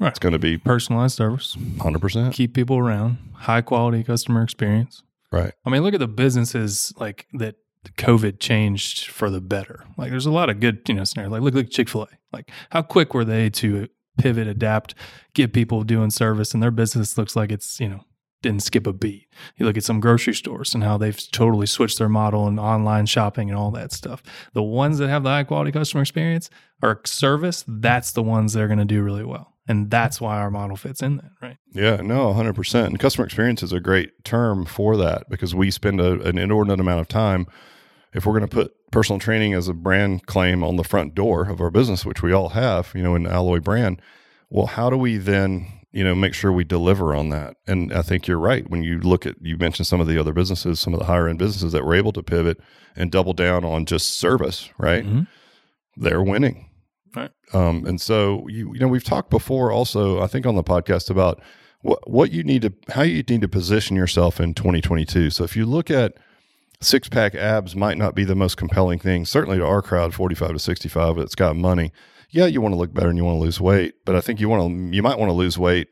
Right. 0.00 0.08
It's 0.08 0.18
going 0.18 0.32
to 0.32 0.40
be 0.40 0.58
Personalized 0.58 1.16
service, 1.16 1.54
100%. 1.56 2.32
keep 2.32 2.52
people 2.54 2.76
around, 2.76 3.18
high 3.34 3.60
quality 3.60 4.02
customer 4.02 4.42
experience. 4.42 5.04
Right. 5.30 5.52
I 5.64 5.70
mean, 5.70 5.84
look 5.84 5.94
at 5.94 6.00
the 6.00 6.08
businesses 6.08 6.92
like 6.96 7.28
that 7.34 7.54
COVID 7.96 8.40
changed 8.40 9.06
for 9.06 9.30
the 9.30 9.40
better. 9.40 9.84
Like 9.96 10.10
there's 10.10 10.26
a 10.26 10.32
lot 10.32 10.50
of 10.50 10.58
good, 10.58 10.80
you 10.88 10.94
know, 10.94 11.04
scenarios. 11.04 11.30
Like 11.30 11.42
look 11.42 11.54
like 11.54 11.70
Chick-fil-A. 11.70 12.08
Like 12.32 12.50
how 12.70 12.82
quick 12.82 13.14
were 13.14 13.24
they 13.24 13.48
to 13.50 13.88
pivot, 14.18 14.46
adapt, 14.46 14.94
get 15.34 15.52
people 15.52 15.82
doing 15.82 16.10
service 16.10 16.54
and 16.54 16.62
their 16.62 16.70
business 16.70 17.16
looks 17.16 17.36
like 17.36 17.50
it's, 17.50 17.80
you 17.80 17.88
know, 17.88 18.04
didn't 18.42 18.62
skip 18.62 18.86
a 18.86 18.92
beat. 18.92 19.28
You 19.56 19.64
look 19.66 19.76
at 19.76 19.84
some 19.84 20.00
grocery 20.00 20.34
stores 20.34 20.74
and 20.74 20.82
how 20.82 20.98
they've 20.98 21.30
totally 21.30 21.66
switched 21.66 21.98
their 21.98 22.08
model 22.08 22.46
and 22.46 22.58
online 22.58 23.06
shopping 23.06 23.48
and 23.48 23.58
all 23.58 23.70
that 23.70 23.92
stuff. 23.92 24.22
The 24.52 24.62
ones 24.62 24.98
that 24.98 25.08
have 25.08 25.22
the 25.22 25.30
high 25.30 25.44
quality 25.44 25.72
customer 25.72 26.02
experience 26.02 26.50
or 26.82 27.00
service, 27.04 27.64
that's 27.66 28.12
the 28.12 28.22
ones 28.22 28.52
that 28.52 28.62
are 28.62 28.68
going 28.68 28.78
to 28.78 28.84
do 28.84 29.02
really 29.02 29.24
well. 29.24 29.54
And 29.68 29.90
that's 29.90 30.20
why 30.20 30.38
our 30.38 30.50
model 30.50 30.76
fits 30.76 31.02
in 31.02 31.18
that, 31.18 31.30
right? 31.40 31.56
Yeah, 31.72 31.96
no, 31.98 32.32
100%. 32.34 32.84
And 32.84 32.98
customer 32.98 33.24
experience 33.24 33.62
is 33.62 33.72
a 33.72 33.78
great 33.78 34.24
term 34.24 34.66
for 34.66 34.96
that 34.96 35.30
because 35.30 35.54
we 35.54 35.70
spend 35.70 36.00
a, 36.00 36.20
an 36.22 36.36
inordinate 36.36 36.80
amount 36.80 37.00
of 37.00 37.06
time. 37.06 37.46
If 38.14 38.26
we're 38.26 38.38
going 38.38 38.48
to 38.48 38.54
put 38.54 38.74
personal 38.90 39.18
training 39.18 39.54
as 39.54 39.68
a 39.68 39.74
brand 39.74 40.26
claim 40.26 40.62
on 40.62 40.76
the 40.76 40.84
front 40.84 41.14
door 41.14 41.48
of 41.48 41.60
our 41.60 41.70
business, 41.70 42.04
which 42.04 42.22
we 42.22 42.32
all 42.32 42.50
have, 42.50 42.92
you 42.94 43.02
know, 43.02 43.14
in 43.14 43.26
Alloy 43.26 43.60
brand, 43.60 44.00
well, 44.50 44.66
how 44.66 44.90
do 44.90 44.96
we 44.96 45.16
then 45.16 45.66
you 45.92 46.04
know 46.04 46.14
make 46.14 46.34
sure 46.34 46.52
we 46.52 46.64
deliver 46.64 47.14
on 47.14 47.30
that? 47.30 47.56
And 47.66 47.92
i 47.92 48.02
think 48.02 48.26
you're 48.26 48.38
right. 48.38 48.68
When 48.68 48.82
you 48.82 48.98
look 48.98 49.26
at 49.26 49.36
you 49.40 49.56
mentioned 49.56 49.86
some 49.86 50.00
of 50.00 50.06
the 50.06 50.18
other 50.18 50.32
businesses 50.32 50.80
some 50.80 50.92
of 50.92 51.00
the 51.00 51.06
higher 51.06 51.28
end 51.28 51.38
businesses 51.38 51.72
that 51.72 51.84
were 51.84 51.94
able 51.94 52.12
to 52.12 52.22
pivot 52.22 52.60
and 52.96 53.10
double 53.10 53.32
down 53.32 53.64
on 53.64 53.86
just 53.86 54.10
service 54.10 54.70
right? 54.78 55.04
Mm-hmm. 55.04 55.22
they're 55.96 56.22
winning. 56.22 56.68
Right. 57.14 57.30
Um, 57.52 57.84
and 57.86 58.00
so 58.00 58.46
you 58.48 58.72
you 58.72 58.80
know 58.80 58.88
we've 58.88 59.04
talked 59.04 59.30
before 59.30 59.70
also 59.70 60.22
i 60.22 60.26
think 60.26 60.46
on 60.46 60.54
the 60.54 60.64
podcast 60.64 61.10
about 61.10 61.42
what 61.82 62.08
what 62.08 62.32
you 62.32 62.42
need 62.42 62.62
to 62.62 62.72
how 62.88 63.02
you 63.02 63.22
need 63.22 63.42
to 63.42 63.48
position 63.48 63.96
yourself 63.96 64.40
in 64.40 64.54
2022 64.54 65.28
so 65.30 65.44
if 65.44 65.56
you 65.56 65.66
look 65.66 65.90
at 65.90 66.14
six 66.82 67.08
pack 67.08 67.34
abs 67.34 67.74
might 67.74 67.96
not 67.96 68.14
be 68.14 68.24
the 68.24 68.34
most 68.34 68.56
compelling 68.56 68.98
thing 68.98 69.24
certainly 69.24 69.58
to 69.58 69.64
our 69.64 69.82
crowd 69.82 70.14
45 70.14 70.52
to 70.52 70.58
65 70.58 71.16
that's 71.16 71.34
got 71.34 71.56
money 71.56 71.92
yeah, 72.32 72.46
you 72.46 72.60
want 72.62 72.72
to 72.72 72.78
look 72.78 72.92
better 72.92 73.10
and 73.10 73.18
you 73.18 73.24
want 73.24 73.36
to 73.36 73.42
lose 73.42 73.60
weight, 73.60 73.94
but 74.04 74.16
I 74.16 74.20
think 74.20 74.40
you 74.40 74.48
want 74.48 74.74
to 74.74 74.96
you 74.96 75.02
might 75.02 75.18
want 75.18 75.28
to 75.28 75.34
lose 75.34 75.58
weight 75.58 75.88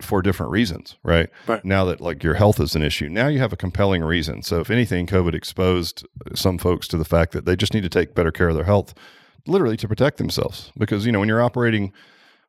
for 0.00 0.22
different 0.22 0.52
reasons, 0.52 0.96
right? 1.02 1.28
Right. 1.46 1.64
Now 1.64 1.84
that 1.86 2.00
like 2.00 2.22
your 2.22 2.34
health 2.34 2.60
is 2.60 2.74
an 2.74 2.82
issue, 2.82 3.08
now 3.08 3.26
you 3.26 3.40
have 3.40 3.52
a 3.52 3.56
compelling 3.56 4.02
reason. 4.02 4.42
So 4.42 4.60
if 4.60 4.70
anything, 4.70 5.06
COVID 5.06 5.34
exposed 5.34 6.06
some 6.34 6.58
folks 6.58 6.86
to 6.88 6.96
the 6.96 7.04
fact 7.04 7.32
that 7.32 7.44
they 7.44 7.56
just 7.56 7.74
need 7.74 7.82
to 7.82 7.88
take 7.88 8.14
better 8.14 8.30
care 8.30 8.48
of 8.48 8.54
their 8.54 8.64
health, 8.64 8.94
literally 9.46 9.76
to 9.78 9.88
protect 9.88 10.18
themselves. 10.18 10.72
Because 10.78 11.04
you 11.04 11.12
know 11.12 11.18
when 11.18 11.28
you're 11.28 11.42
operating 11.42 11.92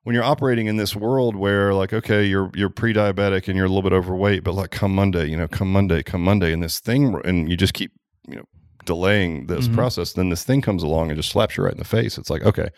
when 0.04 0.16
you're 0.16 0.24
operating 0.24 0.68
in 0.68 0.78
this 0.78 0.96
world 0.96 1.36
where 1.36 1.74
like 1.74 1.94
okay 1.94 2.24
you're 2.26 2.50
you're 2.54 2.70
pre-diabetic 2.70 3.48
and 3.48 3.56
you're 3.56 3.66
a 3.66 3.70
little 3.70 3.88
bit 3.88 3.94
overweight, 3.94 4.44
but 4.44 4.54
like 4.54 4.72
come 4.72 4.94
Monday, 4.94 5.30
you 5.30 5.38
know, 5.38 5.48
come 5.48 5.72
Monday, 5.72 6.04
come 6.04 6.24
Monday, 6.24 6.54
and 6.54 6.64
this 6.64 6.80
thing 6.80 7.20
and 7.26 7.50
you 7.50 7.58
just 7.58 7.74
keep 7.74 7.92
you 8.28 8.36
know 8.36 8.46
delaying 8.86 9.48
this 9.48 9.66
mm-hmm. 9.66 9.76
process, 9.76 10.14
then 10.14 10.30
this 10.30 10.44
thing 10.44 10.62
comes 10.62 10.84
along 10.84 11.10
and 11.10 11.18
just 11.18 11.30
slaps 11.30 11.58
you 11.58 11.64
right 11.64 11.74
in 11.74 11.80
the 11.80 11.86
face. 11.86 12.18
It's 12.18 12.30
like 12.30 12.44
okay 12.44 12.70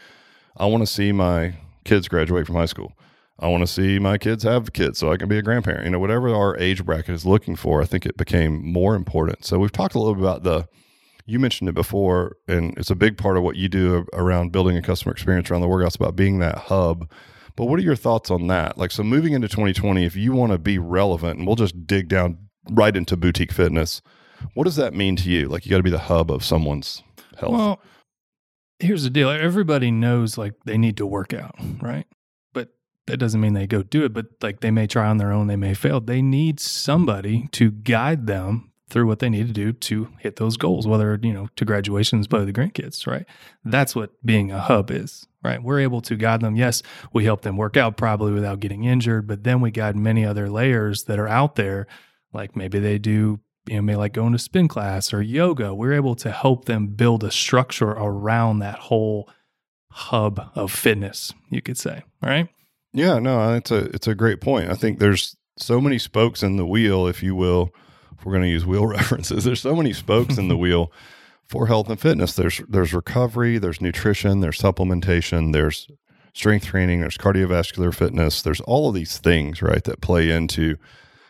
I 0.57 0.65
want 0.67 0.81
to 0.81 0.87
see 0.87 1.11
my 1.11 1.55
kids 1.83 2.07
graduate 2.07 2.45
from 2.45 2.55
high 2.55 2.65
school. 2.65 2.93
I 3.39 3.47
want 3.47 3.61
to 3.61 3.67
see 3.67 3.97
my 3.97 4.17
kids 4.17 4.43
have 4.43 4.73
kids 4.73 4.99
so 4.99 5.11
I 5.11 5.17
can 5.17 5.27
be 5.27 5.37
a 5.37 5.41
grandparent. 5.41 5.85
You 5.85 5.91
know, 5.91 5.99
whatever 5.99 6.33
our 6.33 6.55
age 6.57 6.85
bracket 6.85 7.15
is 7.15 7.25
looking 7.25 7.55
for, 7.55 7.81
I 7.81 7.85
think 7.85 8.05
it 8.05 8.15
became 8.15 8.63
more 8.63 8.95
important. 8.95 9.43
So 9.43 9.57
we've 9.57 9.71
talked 9.71 9.95
a 9.95 9.99
little 9.99 10.13
bit 10.13 10.23
about 10.23 10.43
the, 10.43 10.67
you 11.25 11.39
mentioned 11.39 11.69
it 11.69 11.75
before, 11.75 12.37
and 12.47 12.77
it's 12.77 12.89
a 12.89 12.95
big 12.95 13.17
part 13.17 13.37
of 13.37 13.43
what 13.43 13.55
you 13.55 13.69
do 13.69 14.05
around 14.13 14.51
building 14.51 14.77
a 14.77 14.81
customer 14.81 15.11
experience 15.11 15.49
around 15.49 15.61
the 15.61 15.67
workouts 15.67 15.95
about 15.95 16.15
being 16.15 16.39
that 16.39 16.57
hub. 16.57 17.09
But 17.55 17.65
what 17.65 17.79
are 17.79 17.83
your 17.83 17.95
thoughts 17.95 18.31
on 18.31 18.47
that? 18.47 18.77
Like, 18.77 18.91
so 18.91 19.03
moving 19.03 19.33
into 19.33 19.47
2020, 19.47 20.05
if 20.05 20.15
you 20.15 20.33
want 20.33 20.51
to 20.51 20.57
be 20.57 20.77
relevant, 20.79 21.37
and 21.37 21.47
we'll 21.47 21.55
just 21.55 21.85
dig 21.85 22.09
down 22.09 22.37
right 22.71 22.95
into 22.95 23.15
boutique 23.15 23.51
fitness, 23.51 24.01
what 24.55 24.63
does 24.63 24.75
that 24.75 24.93
mean 24.93 25.15
to 25.17 25.29
you? 25.29 25.47
Like, 25.47 25.65
you 25.65 25.69
got 25.69 25.77
to 25.77 25.83
be 25.83 25.89
the 25.89 25.99
hub 25.99 26.31
of 26.31 26.43
someone's 26.43 27.03
health. 27.37 27.53
Well, 27.53 27.79
here's 28.83 29.03
the 29.03 29.09
deal 29.09 29.29
everybody 29.29 29.91
knows 29.91 30.37
like 30.37 30.53
they 30.65 30.77
need 30.77 30.97
to 30.97 31.05
work 31.05 31.33
out 31.33 31.55
right 31.81 32.05
but 32.53 32.69
that 33.07 33.17
doesn't 33.17 33.41
mean 33.41 33.53
they 33.53 33.67
go 33.67 33.81
do 33.81 34.03
it 34.03 34.13
but 34.13 34.25
like 34.41 34.59
they 34.59 34.71
may 34.71 34.85
try 34.85 35.07
on 35.07 35.17
their 35.17 35.31
own 35.31 35.47
they 35.47 35.55
may 35.55 35.73
fail 35.73 35.99
they 35.99 36.21
need 36.21 36.59
somebody 36.59 37.47
to 37.51 37.71
guide 37.71 38.27
them 38.27 38.71
through 38.89 39.07
what 39.07 39.19
they 39.19 39.29
need 39.29 39.47
to 39.47 39.53
do 39.53 39.71
to 39.73 40.09
hit 40.19 40.35
those 40.35 40.57
goals 40.57 40.85
whether 40.85 41.19
you 41.21 41.33
know 41.33 41.47
to 41.55 41.65
graduations 41.65 42.27
by 42.27 42.43
the 42.43 42.53
grandkids 42.53 43.07
right 43.07 43.25
that's 43.65 43.95
what 43.95 44.11
being 44.25 44.51
a 44.51 44.59
hub 44.59 44.91
is 44.91 45.27
right 45.43 45.63
we're 45.63 45.79
able 45.79 46.01
to 46.01 46.15
guide 46.15 46.41
them 46.41 46.55
yes 46.55 46.83
we 47.13 47.25
help 47.25 47.41
them 47.41 47.57
work 47.57 47.77
out 47.77 47.97
probably 47.97 48.31
without 48.31 48.59
getting 48.59 48.83
injured 48.83 49.25
but 49.27 49.43
then 49.43 49.61
we 49.61 49.71
guide 49.71 49.95
many 49.95 50.25
other 50.25 50.49
layers 50.49 51.03
that 51.03 51.19
are 51.19 51.27
out 51.27 51.55
there 51.55 51.87
like 52.33 52.55
maybe 52.55 52.79
they 52.79 52.97
do 52.97 53.39
you 53.65 53.75
know, 53.75 53.81
may 53.81 53.95
like 53.95 54.13
going 54.13 54.33
to 54.33 54.39
spin 54.39 54.67
class 54.67 55.13
or 55.13 55.21
yoga, 55.21 55.73
we're 55.73 55.93
able 55.93 56.15
to 56.15 56.31
help 56.31 56.65
them 56.65 56.87
build 56.87 57.23
a 57.23 57.31
structure 57.31 57.91
around 57.91 58.59
that 58.59 58.77
whole 58.77 59.29
hub 59.91 60.51
of 60.55 60.71
fitness, 60.71 61.33
you 61.49 61.61
could 61.61 61.77
say. 61.77 62.03
Right? 62.21 62.49
Yeah, 62.93 63.19
no, 63.19 63.53
it's 63.53 63.71
a 63.71 63.85
it's 63.85 64.07
a 64.07 64.15
great 64.15 64.41
point. 64.41 64.69
I 64.69 64.75
think 64.75 64.99
there's 64.99 65.35
so 65.57 65.79
many 65.79 65.97
spokes 65.97 66.43
in 66.43 66.57
the 66.57 66.65
wheel, 66.65 67.07
if 67.07 67.23
you 67.23 67.35
will. 67.35 67.71
If 68.23 68.27
we're 68.27 68.31
going 68.35 68.43
to 68.45 68.49
use 68.49 68.65
wheel 68.65 68.87
references, 68.87 69.43
there's 69.43 69.59
so 69.59 69.75
many 69.75 69.91
spokes 69.91 70.37
in 70.37 70.47
the 70.47 70.55
wheel 70.63 70.93
for 71.45 71.67
health 71.67 71.89
and 71.89 71.99
fitness. 71.99 72.33
There's 72.33 72.61
there's 72.69 72.93
recovery, 72.93 73.57
there's 73.57 73.81
nutrition, 73.81 74.39
there's 74.39 74.57
supplementation, 74.57 75.51
there's 75.51 75.89
strength 76.33 76.67
training, 76.67 77.01
there's 77.01 77.17
cardiovascular 77.17 77.93
fitness, 77.93 78.41
there's 78.41 78.61
all 78.61 78.87
of 78.87 78.95
these 78.95 79.17
things, 79.17 79.61
right, 79.61 79.83
that 79.83 79.99
play 79.99 80.29
into 80.29 80.77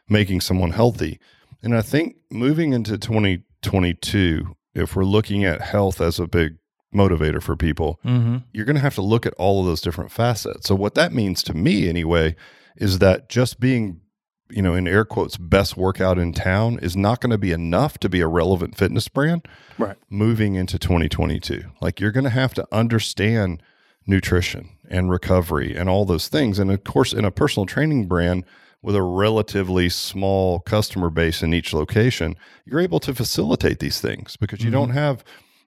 making 0.07 0.41
someone 0.41 0.69
healthy. 0.69 1.19
And 1.63 1.75
I 1.75 1.81
think 1.81 2.15
moving 2.29 2.73
into 2.73 2.99
2022, 2.99 4.55
if 4.75 4.95
we're 4.95 5.03
looking 5.03 5.43
at 5.43 5.61
health 5.61 5.99
as 5.99 6.19
a 6.19 6.27
big 6.27 6.57
motivator 6.93 7.41
for 7.41 7.55
people, 7.55 7.99
mm-hmm. 8.05 8.37
you're 8.51 8.65
going 8.65 8.75
to 8.75 8.81
have 8.81 8.95
to 8.95 9.01
look 9.01 9.25
at 9.25 9.33
all 9.39 9.61
of 9.61 9.65
those 9.65 9.81
different 9.81 10.11
facets. 10.11 10.67
So, 10.67 10.75
what 10.75 10.93
that 10.93 11.11
means 11.11 11.41
to 11.43 11.55
me, 11.55 11.89
anyway, 11.89 12.35
is 12.75 12.99
that 12.99 13.29
just 13.29 13.59
being, 13.59 14.01
you 14.49 14.61
know, 14.61 14.75
in 14.75 14.87
air 14.87 15.05
quotes, 15.05 15.37
best 15.37 15.77
workout 15.77 16.17
in 16.17 16.33
town 16.33 16.79
is 16.79 16.95
not 16.95 17.21
going 17.21 17.31
to 17.31 17.37
be 17.37 17.51
enough 17.51 17.97
to 17.99 18.09
be 18.09 18.21
a 18.21 18.27
relevant 18.27 18.77
fitness 18.77 19.07
brand. 19.07 19.47
Right. 19.77 19.97
Moving 20.09 20.55
into 20.55 20.77
2022, 20.77 21.63
like 21.81 21.99
you're 21.99 22.11
going 22.11 22.23
to 22.25 22.29
have 22.29 22.53
to 22.55 22.67
understand 22.71 23.63
nutrition 24.05 24.69
and 24.89 25.09
recovery 25.09 25.75
and 25.75 25.89
all 25.89 26.05
those 26.05 26.27
things. 26.27 26.59
And 26.59 26.71
of 26.71 26.83
course, 26.83 27.13
in 27.13 27.25
a 27.25 27.31
personal 27.31 27.65
training 27.65 28.07
brand, 28.07 28.45
with 28.83 28.95
a 28.97 29.01
relatively 29.01 29.87
small 29.87 30.59
customer 30.59 31.09
base 31.09 31.41
in 31.41 31.53
each 31.53 31.73
location, 31.73 32.35
you're 32.65 32.81
able 32.81 32.99
to 32.99 33.15
facilitate 33.15 33.79
these 33.79 34.01
things 34.01 34.35
because 34.35 34.59
you 34.59 34.65
mm-hmm. 34.65 34.79
don't 34.79 34.89
have 34.89 35.23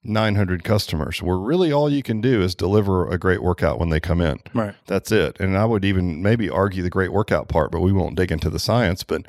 900 0.09 0.65
customers 0.65 1.23
where 1.23 1.37
really 1.37 1.73
all 1.73 1.91
you 1.91 2.03
can 2.03 2.21
do 2.21 2.43
is 2.43 2.55
deliver 2.55 3.09
a 3.09 3.19
great 3.19 3.43
workout 3.43 3.79
when 3.79 3.89
they 3.89 4.01
come 4.01 4.21
in. 4.21 4.41
Right. 4.55 4.75
That's 4.87 5.13
it. 5.13 5.39
And 5.41 5.57
I 5.57 5.65
would 5.65 5.85
even 5.85 6.23
maybe 6.23 6.49
argue 6.49 6.83
the 6.83 6.91
great 6.91 7.13
workout 7.13 7.49
part, 7.49 7.71
but 7.71 7.81
we 7.81 7.93
won't 7.93 8.17
dig 8.17 8.33
into 8.33 8.51
the 8.51 8.59
science. 8.59 9.03
But, 9.03 9.23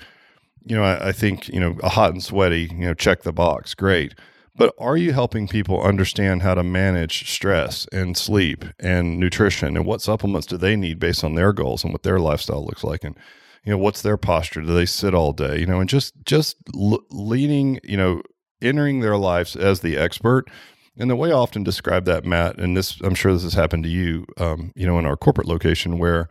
you 0.66 0.76
know, 0.76 0.84
I, 0.84 1.10
I 1.10 1.12
think, 1.12 1.48
you 1.50 1.60
know, 1.60 1.78
a 1.84 1.90
hot 1.90 2.12
and 2.12 2.24
sweaty, 2.24 2.70
you 2.72 2.88
know, 2.88 2.94
check 2.94 3.24
the 3.24 3.34
box, 3.34 3.74
great. 3.74 4.16
But 4.56 4.74
are 4.80 4.98
you 4.98 5.14
helping 5.14 5.48
people 5.48 5.82
understand 5.82 6.42
how 6.42 6.56
to 6.56 6.64
manage 6.64 7.30
stress 7.30 7.88
and 7.92 8.18
sleep 8.18 8.66
and 8.80 9.20
nutrition 9.20 9.78
and 9.78 9.86
what 9.86 10.02
supplements 10.02 10.48
do 10.48 10.58
they 10.58 10.76
need 10.76 11.00
based 11.00 11.24
on 11.24 11.36
their 11.36 11.54
goals 11.54 11.84
and 11.84 11.94
what 11.94 12.04
their 12.04 12.20
lifestyle 12.20 12.66
looks 12.66 12.84
like? 12.84 13.04
And, 13.04 13.16
you 13.64 13.72
know 13.72 13.78
what's 13.78 14.02
their 14.02 14.16
posture 14.16 14.62
do 14.62 14.74
they 14.74 14.86
sit 14.86 15.14
all 15.14 15.34
day 15.34 15.60
you 15.60 15.66
know 15.66 15.82
and 15.82 15.90
just 15.90 16.14
just 16.24 16.56
l- 16.74 17.04
leading 17.10 17.82
you 17.84 17.98
know 17.98 18.22
entering 18.62 19.00
their 19.00 19.18
lives 19.18 19.56
as 19.56 19.82
the 19.82 19.98
expert 19.98 20.50
and 20.98 21.10
the 21.10 21.16
way 21.16 21.30
I 21.30 21.36
often 21.36 21.64
describe 21.64 22.06
that, 22.06 22.26
Matt, 22.26 22.58
and 22.58 22.76
this, 22.76 23.00
I'm 23.02 23.14
sure 23.14 23.32
this 23.32 23.44
has 23.44 23.54
happened 23.54 23.84
to 23.84 23.90
you, 23.90 24.26
um, 24.38 24.72
you 24.76 24.88
know, 24.88 24.98
in 24.98 25.06
our 25.06 25.16
corporate 25.16 25.48
location 25.48 26.00
where, 26.00 26.28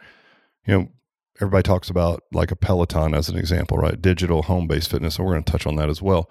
you 0.66 0.76
know, 0.76 0.88
everybody 1.36 1.62
talks 1.62 1.88
about 1.88 2.24
like 2.32 2.50
a 2.50 2.56
Peloton 2.56 3.14
as 3.14 3.28
an 3.28 3.38
example, 3.38 3.78
right? 3.78 4.00
Digital 4.00 4.42
home 4.42 4.66
based 4.66 4.90
fitness. 4.90 5.18
And 5.18 5.26
we're 5.26 5.34
going 5.34 5.44
to 5.44 5.52
touch 5.52 5.66
on 5.66 5.76
that 5.76 5.88
as 5.88 6.02
well. 6.02 6.28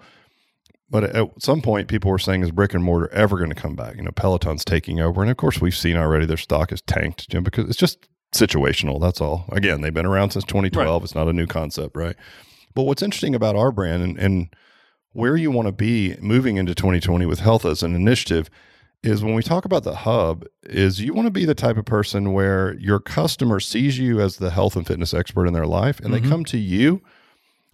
But 0.90 1.04
at 1.04 1.42
some 1.42 1.62
point, 1.62 1.88
people 1.88 2.10
were 2.10 2.18
saying, 2.18 2.42
is 2.42 2.50
brick 2.50 2.74
and 2.74 2.84
mortar 2.84 3.10
ever 3.12 3.38
going 3.38 3.50
to 3.50 3.56
come 3.56 3.74
back? 3.74 3.96
You 3.96 4.02
know, 4.02 4.12
Peloton's 4.12 4.64
taking 4.64 5.00
over. 5.00 5.22
And 5.22 5.30
of 5.30 5.36
course, 5.36 5.60
we've 5.60 5.74
seen 5.74 5.96
already 5.96 6.26
their 6.26 6.36
stock 6.36 6.70
is 6.72 6.82
tanked, 6.82 7.28
Jim, 7.30 7.42
because 7.42 7.68
it's 7.68 7.78
just 7.78 8.06
situational. 8.32 9.00
That's 9.00 9.20
all. 9.20 9.46
Again, 9.50 9.80
they've 9.80 9.94
been 9.94 10.06
around 10.06 10.30
since 10.30 10.44
2012. 10.44 10.86
Right. 10.86 11.04
It's 11.04 11.14
not 11.14 11.26
a 11.26 11.32
new 11.32 11.46
concept, 11.46 11.96
right? 11.96 12.16
But 12.74 12.82
what's 12.82 13.02
interesting 13.02 13.34
about 13.34 13.56
our 13.56 13.72
brand 13.72 14.02
and, 14.02 14.18
and 14.18 14.54
where 15.16 15.34
you 15.34 15.50
want 15.50 15.66
to 15.66 15.72
be 15.72 16.14
moving 16.20 16.58
into 16.58 16.74
2020 16.74 17.24
with 17.24 17.40
health 17.40 17.64
as 17.64 17.82
an 17.82 17.94
initiative 17.94 18.50
is 19.02 19.24
when 19.24 19.34
we 19.34 19.42
talk 19.42 19.64
about 19.64 19.82
the 19.82 19.94
hub 19.94 20.44
is 20.64 21.00
you 21.00 21.14
want 21.14 21.26
to 21.26 21.30
be 21.30 21.46
the 21.46 21.54
type 21.54 21.78
of 21.78 21.86
person 21.86 22.34
where 22.34 22.74
your 22.74 23.00
customer 23.00 23.58
sees 23.58 23.98
you 23.98 24.20
as 24.20 24.36
the 24.36 24.50
health 24.50 24.76
and 24.76 24.86
fitness 24.86 25.14
expert 25.14 25.46
in 25.46 25.54
their 25.54 25.66
life 25.66 26.00
and 26.00 26.12
mm-hmm. 26.12 26.22
they 26.22 26.28
come 26.28 26.44
to 26.44 26.58
you 26.58 27.00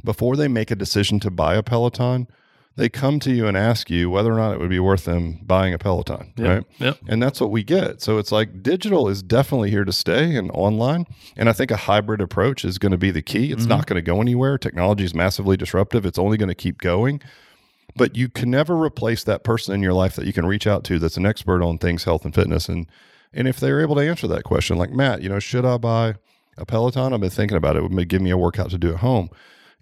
before 0.04 0.36
they 0.36 0.46
make 0.46 0.70
a 0.70 0.76
decision 0.76 1.18
to 1.18 1.32
buy 1.32 1.56
a 1.56 1.64
peloton 1.64 2.28
they 2.76 2.88
come 2.88 3.20
to 3.20 3.30
you 3.32 3.46
and 3.46 3.56
ask 3.56 3.90
you 3.90 4.08
whether 4.08 4.32
or 4.32 4.36
not 4.36 4.54
it 4.54 4.58
would 4.60 4.70
be 4.70 4.80
worth 4.80 5.04
them 5.04 5.38
buying 5.42 5.74
a 5.74 5.78
Peloton, 5.78 6.32
yep, 6.36 6.48
right? 6.48 6.64
Yep. 6.78 6.98
And 7.06 7.22
that's 7.22 7.40
what 7.40 7.50
we 7.50 7.62
get. 7.62 8.00
So 8.00 8.18
it's 8.18 8.32
like 8.32 8.62
digital 8.62 9.08
is 9.08 9.22
definitely 9.22 9.70
here 9.70 9.84
to 9.84 9.92
stay 9.92 10.36
and 10.36 10.50
online. 10.52 11.06
And 11.36 11.48
I 11.48 11.52
think 11.52 11.70
a 11.70 11.76
hybrid 11.76 12.20
approach 12.20 12.64
is 12.64 12.78
going 12.78 12.92
to 12.92 12.98
be 12.98 13.10
the 13.10 13.22
key. 13.22 13.52
It's 13.52 13.62
mm-hmm. 13.62 13.68
not 13.68 13.86
going 13.86 13.96
to 13.96 14.02
go 14.02 14.20
anywhere. 14.20 14.56
Technology 14.56 15.04
is 15.04 15.14
massively 15.14 15.56
disruptive. 15.56 16.06
It's 16.06 16.18
only 16.18 16.38
going 16.38 16.48
to 16.48 16.54
keep 16.54 16.78
going. 16.78 17.20
but 17.96 18.16
you 18.16 18.28
can 18.28 18.50
never 18.50 18.76
replace 18.76 19.24
that 19.24 19.44
person 19.44 19.74
in 19.74 19.82
your 19.82 19.92
life 19.92 20.16
that 20.16 20.26
you 20.26 20.32
can 20.32 20.46
reach 20.46 20.66
out 20.66 20.84
to 20.84 20.98
that's 20.98 21.16
an 21.16 21.26
expert 21.26 21.62
on 21.62 21.78
things 21.78 22.04
health 22.04 22.24
and 22.24 22.34
fitness 22.34 22.68
and 22.68 22.86
and 23.32 23.48
if 23.48 23.58
they're 23.58 23.80
able 23.80 23.94
to 23.94 24.06
answer 24.06 24.26
that 24.26 24.44
question 24.44 24.76
like 24.76 24.90
matt 24.90 25.22
you 25.22 25.28
know 25.28 25.38
should 25.38 25.64
i 25.64 25.76
buy 25.76 26.14
a 26.56 26.66
peloton 26.66 27.12
i've 27.12 27.20
been 27.20 27.30
thinking 27.30 27.56
about 27.56 27.76
it 27.76 27.82
it 27.82 27.90
would 27.90 28.08
give 28.08 28.22
me 28.22 28.30
a 28.30 28.38
workout 28.38 28.70
to 28.70 28.78
do 28.78 28.92
at 28.92 29.00
home 29.00 29.28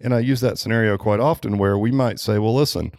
and 0.03 0.13
i 0.13 0.19
use 0.19 0.41
that 0.41 0.57
scenario 0.57 0.97
quite 0.97 1.19
often 1.19 1.57
where 1.57 1.77
we 1.77 1.91
might 1.91 2.19
say 2.19 2.37
well 2.39 2.55
listen 2.55 2.91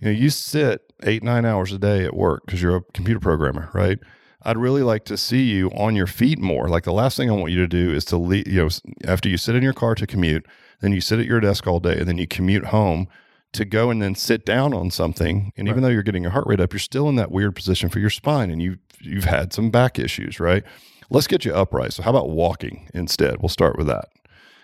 you 0.00 0.06
know 0.06 0.10
you 0.10 0.30
sit 0.30 0.92
eight 1.04 1.22
nine 1.22 1.44
hours 1.44 1.72
a 1.72 1.78
day 1.78 2.04
at 2.04 2.14
work 2.14 2.42
because 2.46 2.60
you're 2.62 2.76
a 2.76 2.82
computer 2.92 3.20
programmer 3.20 3.70
right 3.72 3.98
I'd 4.42 4.56
really 4.56 4.82
like 4.82 5.04
to 5.06 5.16
see 5.16 5.42
you 5.42 5.70
on 5.72 5.94
your 5.94 6.06
feet 6.06 6.38
more. 6.38 6.68
Like 6.68 6.84
the 6.84 6.92
last 6.92 7.16
thing 7.16 7.28
I 7.28 7.34
want 7.34 7.52
you 7.52 7.58
to 7.58 7.68
do 7.68 7.92
is 7.92 8.04
to 8.06 8.16
leave, 8.16 8.48
you 8.48 8.62
know, 8.62 8.68
after 9.04 9.28
you 9.28 9.36
sit 9.36 9.54
in 9.54 9.62
your 9.62 9.74
car 9.74 9.94
to 9.94 10.06
commute, 10.06 10.46
then 10.80 10.92
you 10.92 11.00
sit 11.00 11.18
at 11.18 11.26
your 11.26 11.40
desk 11.40 11.66
all 11.66 11.78
day 11.78 11.98
and 11.98 12.08
then 12.08 12.16
you 12.16 12.26
commute 12.26 12.66
home 12.66 13.06
to 13.52 13.64
go 13.64 13.90
and 13.90 14.00
then 14.00 14.14
sit 14.14 14.46
down 14.46 14.72
on 14.72 14.90
something. 14.90 15.52
And 15.56 15.68
even 15.68 15.82
though 15.82 15.88
you're 15.88 16.02
getting 16.02 16.22
your 16.22 16.32
heart 16.32 16.46
rate 16.46 16.60
up, 16.60 16.72
you're 16.72 16.80
still 16.80 17.08
in 17.08 17.16
that 17.16 17.30
weird 17.30 17.54
position 17.54 17.88
for 17.88 17.98
your 17.98 18.10
spine 18.10 18.50
and 18.50 18.62
you've 18.62 18.78
you've 19.00 19.24
had 19.24 19.52
some 19.52 19.70
back 19.70 19.98
issues, 19.98 20.40
right? 20.40 20.62
Let's 21.10 21.26
get 21.26 21.44
you 21.44 21.52
upright. 21.52 21.92
So 21.92 22.02
how 22.02 22.10
about 22.10 22.30
walking 22.30 22.88
instead? 22.94 23.42
We'll 23.42 23.48
start 23.48 23.76
with 23.76 23.88
that. 23.88 24.08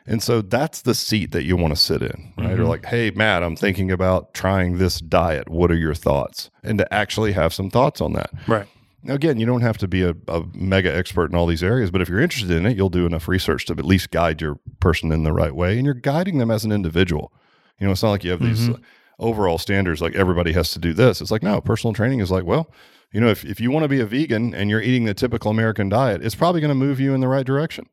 And 0.07 0.23
so 0.23 0.40
that's 0.40 0.83
the 0.83 0.95
seat 0.95 1.33
that 1.33 1.45
you 1.45 1.57
want 1.57 1.75
to 1.75 1.81
sit 1.81 2.01
in, 2.01 2.33
right? 2.38 2.51
Mm-hmm. 2.51 2.62
Or 2.62 2.64
like, 2.66 2.85
hey, 2.85 3.11
Matt, 3.11 3.42
I'm 3.42 3.57
thinking 3.57 3.90
about 3.90 4.35
trying 4.35 4.79
this 4.79 5.01
diet. 5.01 5.49
What 5.49 5.71
are 5.71 5.77
your 5.77 5.95
thoughts? 5.95 6.51
And 6.62 6.79
to 6.79 6.95
actually 6.95 7.33
have 7.33 7.53
some 7.53 7.71
thoughts 7.71 8.01
on 8.01 8.12
that. 8.12 8.31
Right. 8.47 8.66
Now, 9.03 9.14
again, 9.14 9.38
you 9.38 9.47
don't 9.47 9.62
have 9.62 9.79
to 9.79 9.88
be 9.88 10.03
a, 10.03 10.14
a, 10.29 10.45
mega 10.53 10.95
expert 10.95 11.31
in 11.31 11.37
all 11.37 11.47
these 11.47 11.62
areas, 11.62 11.90
but 11.90 12.01
if 12.01 12.09
you're 12.09 12.21
interested 12.21 12.51
in 12.51 12.66
it, 12.66 12.77
you'll 12.77 12.88
do 12.88 13.07
enough 13.07 13.29
research 13.29 13.66
to 13.66 13.73
at 13.73 13.85
least 13.85 14.11
guide 14.11 14.40
your 14.40 14.59
person 14.81 15.12
in 15.12 15.23
the 15.23 15.33
right 15.33 15.55
way. 15.55 15.77
And 15.77 15.85
you're 15.85 15.95
guiding 15.95 16.38
them 16.38 16.51
as 16.51 16.64
an 16.64 16.73
individual. 16.73 17.33
You 17.79 17.87
know, 17.87 17.92
it's 17.92 18.03
not 18.03 18.11
like 18.11 18.25
you 18.25 18.31
have 18.31 18.40
these 18.40 18.69
mm-hmm. 18.69 18.83
overall 19.19 19.59
standards 19.59 20.01
like 20.01 20.14
everybody 20.14 20.53
has 20.53 20.73
to 20.73 20.79
do 20.79 20.92
this. 20.92 21.21
It's 21.21 21.31
like, 21.31 21.42
no, 21.42 21.61
personal 21.61 21.95
training 21.95 22.21
is 22.21 22.31
like, 22.31 22.45
well, 22.45 22.71
you 23.12 23.21
know, 23.21 23.29
if, 23.29 23.45
if 23.45 23.61
you 23.61 23.71
want 23.71 23.85
to 23.85 23.88
be 23.88 24.01
a 24.01 24.07
vegan 24.07 24.55
and 24.55 24.71
you're 24.71 24.81
eating 24.81 25.05
the 25.05 25.14
typical 25.14 25.51
American 25.51 25.88
diet, 25.88 26.25
it's 26.25 26.35
probably 26.35 26.61
going 26.61 26.71
to 26.71 26.75
move 26.75 26.99
you 26.99 27.14
in 27.14 27.21
the 27.21 27.29
right 27.29 27.47
direction 27.47 27.87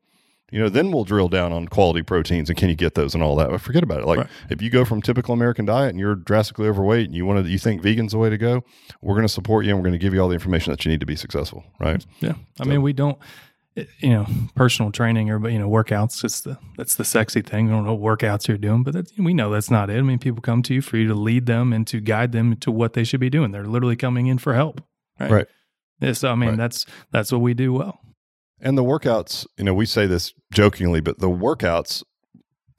you 0.53 0.59
know, 0.59 0.69
then 0.69 0.91
we'll 0.91 1.03
drill 1.03 1.29
down 1.29 1.51
on 1.51 1.67
quality 1.67 2.03
proteins 2.03 2.47
and 2.47 2.55
can 2.55 2.69
you 2.69 2.75
get 2.75 2.93
those 2.93 3.15
and 3.15 3.23
all 3.23 3.35
that. 3.37 3.49
But 3.49 3.59
forget 3.59 3.81
about 3.81 4.01
it. 4.01 4.05
Like 4.05 4.19
right. 4.19 4.27
if 4.51 4.61
you 4.61 4.69
go 4.69 4.85
from 4.85 5.01
typical 5.01 5.33
American 5.33 5.65
diet 5.65 5.89
and 5.89 5.99
you're 5.99 6.13
drastically 6.13 6.67
overweight 6.67 7.07
and 7.07 7.15
you 7.15 7.25
want 7.25 7.43
to, 7.43 7.49
you 7.49 7.57
think 7.57 7.81
vegan's 7.81 8.11
the 8.11 8.19
way 8.19 8.29
to 8.29 8.37
go, 8.37 8.63
we're 9.01 9.15
going 9.15 9.25
to 9.25 9.33
support 9.33 9.65
you 9.65 9.71
and 9.71 9.79
we're 9.79 9.89
going 9.89 9.99
to 9.99 9.99
give 9.99 10.13
you 10.13 10.21
all 10.21 10.27
the 10.27 10.35
information 10.35 10.71
that 10.71 10.85
you 10.85 10.91
need 10.91 10.99
to 10.99 11.07
be 11.07 11.15
successful. 11.15 11.63
Right. 11.79 12.05
Yeah. 12.19 12.35
I 12.59 12.65
so, 12.65 12.69
mean, 12.69 12.83
we 12.83 12.93
don't, 12.93 13.17
you 13.75 14.09
know, 14.11 14.27
personal 14.53 14.91
training 14.91 15.31
or, 15.31 15.49
you 15.49 15.57
know, 15.57 15.67
workouts, 15.67 16.23
it's 16.23 16.41
the, 16.41 16.59
that's 16.77 16.93
the 16.97 17.03
sexy 17.03 17.41
thing. 17.41 17.65
We 17.65 17.71
don't 17.71 17.83
know 17.83 17.95
what 17.95 18.19
workouts 18.19 18.47
you're 18.47 18.59
doing, 18.59 18.83
but 18.83 19.07
we 19.17 19.33
know 19.33 19.49
that's 19.49 19.71
not 19.71 19.89
it. 19.89 19.97
I 19.97 20.01
mean, 20.01 20.19
people 20.19 20.43
come 20.43 20.61
to 20.61 20.75
you 20.75 20.83
for 20.83 20.97
you 20.97 21.07
to 21.07 21.15
lead 21.15 21.47
them 21.47 21.73
and 21.73 21.87
to 21.87 21.99
guide 21.99 22.31
them 22.31 22.57
to 22.57 22.69
what 22.69 22.93
they 22.93 23.03
should 23.03 23.19
be 23.19 23.31
doing. 23.31 23.49
They're 23.49 23.65
literally 23.65 23.95
coming 23.95 24.27
in 24.27 24.37
for 24.37 24.53
help. 24.53 24.81
Right. 25.19 25.31
Right. 25.31 25.47
Yeah, 25.99 26.13
so, 26.13 26.29
I 26.29 26.35
mean, 26.35 26.49
right. 26.49 26.57
that's, 26.59 26.85
that's 27.11 27.31
what 27.31 27.41
we 27.41 27.55
do 27.55 27.73
well. 27.73 28.02
And 28.63 28.78
the 28.78 28.84
workouts, 28.84 29.45
you 29.58 29.65
know, 29.65 29.73
we 29.73 29.86
say 29.86 30.08
this 30.08 30.34
jokingly, 30.52 31.02
but 31.02 31.19
the 31.19 31.30
workouts, 31.30 32.02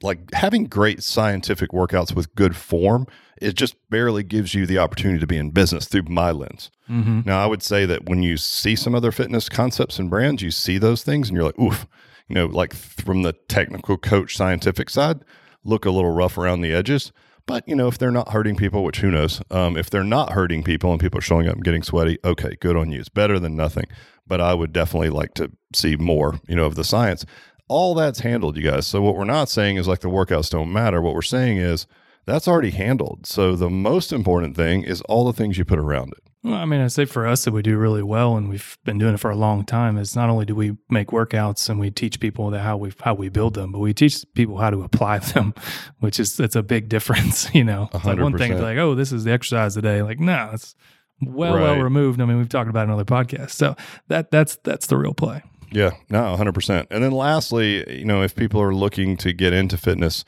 like 0.01 0.33
having 0.33 0.65
great 0.65 1.03
scientific 1.03 1.69
workouts 1.69 2.15
with 2.15 2.33
good 2.33 2.55
form, 2.55 3.05
it 3.39 3.53
just 3.53 3.75
barely 3.89 4.23
gives 4.23 4.55
you 4.55 4.65
the 4.65 4.79
opportunity 4.79 5.19
to 5.19 5.27
be 5.27 5.37
in 5.37 5.51
business 5.51 5.87
through 5.87 6.03
my 6.09 6.31
lens. 6.31 6.71
Mm-hmm. 6.89 7.21
Now, 7.25 7.43
I 7.43 7.45
would 7.45 7.61
say 7.61 7.85
that 7.85 8.09
when 8.09 8.23
you 8.23 8.35
see 8.35 8.75
some 8.75 8.95
other 8.95 9.11
fitness 9.11 9.47
concepts 9.47 9.99
and 9.99 10.09
brands, 10.09 10.41
you 10.41 10.49
see 10.49 10.79
those 10.79 11.03
things 11.03 11.29
and 11.29 11.37
you're 11.37 11.45
like, 11.45 11.59
oof, 11.59 11.85
you 12.27 12.33
know, 12.33 12.47
like 12.47 12.73
from 12.73 13.21
the 13.21 13.33
technical 13.47 13.97
coach 13.97 14.35
scientific 14.35 14.89
side, 14.89 15.23
look 15.63 15.85
a 15.85 15.91
little 15.91 16.11
rough 16.11 16.37
around 16.37 16.61
the 16.61 16.73
edges. 16.73 17.11
But 17.47 17.67
you 17.67 17.75
know, 17.75 17.87
if 17.87 17.99
they're 17.99 18.09
not 18.09 18.31
hurting 18.31 18.55
people, 18.55 18.83
which 18.83 19.01
who 19.01 19.11
knows, 19.11 19.41
um, 19.51 19.77
if 19.77 19.89
they're 19.89 20.03
not 20.03 20.31
hurting 20.31 20.63
people 20.63 20.91
and 20.91 20.99
people 20.99 21.19
are 21.19 21.21
showing 21.21 21.47
up 21.47 21.53
and 21.53 21.63
getting 21.63 21.83
sweaty, 21.83 22.17
okay, 22.25 22.57
good 22.59 22.75
on 22.75 22.91
you. 22.91 22.99
It's 22.99 23.09
better 23.09 23.37
than 23.37 23.55
nothing. 23.55 23.85
But 24.27 24.41
I 24.41 24.53
would 24.53 24.73
definitely 24.73 25.09
like 25.09 25.33
to 25.35 25.51
see 25.73 25.95
more, 25.95 26.39
you 26.47 26.55
know, 26.55 26.65
of 26.65 26.75
the 26.75 26.83
science. 26.83 27.25
All 27.67 27.95
that's 27.95 28.19
handled, 28.19 28.57
you 28.57 28.63
guys. 28.63 28.87
So 28.87 29.01
what 29.01 29.15
we're 29.15 29.25
not 29.25 29.49
saying 29.49 29.77
is 29.77 29.87
like 29.87 30.01
the 30.01 30.07
workouts 30.07 30.49
don't 30.49 30.71
matter. 30.71 31.01
What 31.01 31.15
we're 31.15 31.21
saying 31.21 31.57
is 31.57 31.87
that's 32.25 32.47
already 32.47 32.71
handled. 32.71 33.25
So 33.25 33.55
the 33.55 33.69
most 33.69 34.11
important 34.11 34.55
thing 34.55 34.83
is 34.83 35.01
all 35.01 35.25
the 35.25 35.33
things 35.33 35.57
you 35.57 35.65
put 35.65 35.79
around 35.79 36.13
it. 36.13 36.23
Well, 36.45 36.53
I 36.53 36.65
mean, 36.65 36.79
I 36.79 36.87
say 36.87 37.05
for 37.05 37.25
us 37.25 37.43
that 37.45 37.53
we 37.53 37.63
do 37.63 37.75
really 37.75 38.03
well, 38.03 38.37
and 38.37 38.47
we've 38.49 38.77
been 38.83 38.99
doing 38.99 39.15
it 39.15 39.19
for 39.19 39.31
a 39.31 39.35
long 39.35 39.65
time. 39.65 39.97
Is 39.97 40.15
not 40.15 40.29
only 40.29 40.45
do 40.45 40.53
we 40.53 40.77
make 40.91 41.07
workouts 41.07 41.69
and 41.69 41.79
we 41.79 41.89
teach 41.89 42.19
people 42.19 42.51
that 42.51 42.59
how 42.59 42.77
we 42.77 42.93
how 43.01 43.15
we 43.15 43.29
build 43.29 43.55
them, 43.55 43.71
but 43.71 43.79
we 43.79 43.95
teach 43.95 44.23
people 44.35 44.57
how 44.57 44.69
to 44.69 44.83
apply 44.83 45.17
them, 45.33 45.55
which 46.01 46.19
is 46.19 46.39
it's 46.39 46.55
a 46.55 46.61
big 46.61 46.87
difference. 46.87 47.49
You 47.55 47.63
know, 47.63 47.89
it's 47.93 48.05
like 48.05 48.19
one 48.19 48.37
thing 48.37 48.61
like, 48.61 48.77
oh, 48.77 48.95
this 48.95 49.11
is 49.11 49.23
the 49.23 49.31
exercise 49.31 49.73
today. 49.75 50.01
Like, 50.01 50.19
no, 50.19 50.51
it's 50.53 50.75
well 51.21 51.55
right. 51.55 51.61
well 51.61 51.81
removed. 51.81 52.21
I 52.21 52.25
mean, 52.25 52.37
we've 52.37 52.49
talked 52.49 52.69
about 52.69 52.85
another 52.85 53.05
podcast. 53.05 53.51
so 53.51 53.75
that 54.07 54.31
that's 54.31 54.57
that's 54.57 54.87
the 54.87 54.97
real 54.97 55.13
play. 55.13 55.43
Yeah, 55.71 55.91
no, 56.09 56.35
hundred 56.35 56.53
percent. 56.53 56.87
And 56.91 57.03
then 57.03 57.11
lastly, 57.11 57.99
you 57.99 58.05
know, 58.05 58.21
if 58.21 58.35
people 58.35 58.61
are 58.61 58.73
looking 58.73 59.17
to 59.17 59.33
get 59.33 59.53
into 59.53 59.77
fitness 59.77 60.23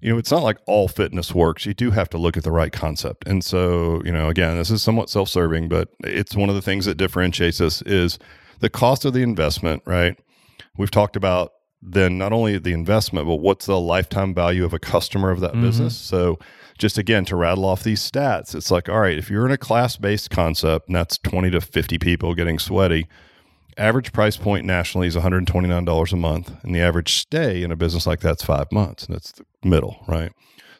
you 0.00 0.12
know, 0.12 0.18
it's 0.18 0.30
not 0.30 0.42
like 0.42 0.58
all 0.66 0.86
fitness 0.86 1.34
works. 1.34 1.66
You 1.66 1.74
do 1.74 1.90
have 1.90 2.08
to 2.10 2.18
look 2.18 2.36
at 2.36 2.44
the 2.44 2.52
right 2.52 2.72
concept. 2.72 3.26
And 3.26 3.44
so, 3.44 4.00
you 4.04 4.12
know, 4.12 4.28
again, 4.28 4.56
this 4.56 4.70
is 4.70 4.82
somewhat 4.82 5.10
self-serving, 5.10 5.68
but 5.68 5.88
it's 6.04 6.36
one 6.36 6.48
of 6.48 6.54
the 6.54 6.62
things 6.62 6.84
that 6.84 6.96
differentiates 6.96 7.60
us 7.60 7.82
is 7.82 8.18
the 8.60 8.70
cost 8.70 9.04
of 9.04 9.12
the 9.12 9.22
investment, 9.22 9.82
right? 9.86 10.16
We've 10.76 10.90
talked 10.90 11.16
about 11.16 11.52
then 11.80 12.18
not 12.18 12.32
only 12.32 12.58
the 12.58 12.72
investment, 12.72 13.26
but 13.26 13.36
what's 13.36 13.66
the 13.66 13.78
lifetime 13.78 14.34
value 14.34 14.64
of 14.64 14.72
a 14.72 14.78
customer 14.78 15.30
of 15.30 15.40
that 15.40 15.52
mm-hmm. 15.52 15.62
business. 15.62 15.96
So 15.96 16.38
just 16.78 16.98
again 16.98 17.24
to 17.26 17.36
rattle 17.36 17.64
off 17.64 17.82
these 17.82 18.08
stats, 18.08 18.54
it's 18.54 18.70
like, 18.70 18.88
all 18.88 19.00
right, 19.00 19.18
if 19.18 19.30
you're 19.30 19.46
in 19.46 19.52
a 19.52 19.58
class-based 19.58 20.30
concept 20.30 20.88
and 20.88 20.96
that's 20.96 21.18
20 21.18 21.50
to 21.50 21.60
50 21.60 21.98
people 21.98 22.34
getting 22.34 22.58
sweaty, 22.58 23.06
average 23.76 24.12
price 24.12 24.36
point 24.36 24.64
nationally 24.66 25.06
is 25.06 25.16
$129 25.16 26.12
a 26.12 26.16
month, 26.16 26.52
and 26.62 26.74
the 26.74 26.80
average 26.80 27.14
stay 27.14 27.62
in 27.62 27.70
a 27.70 27.76
business 27.76 28.06
like 28.06 28.20
that's 28.20 28.44
five 28.44 28.70
months, 28.72 29.04
and 29.04 29.14
that's 29.14 29.32
the 29.32 29.44
middle, 29.62 30.04
right? 30.08 30.32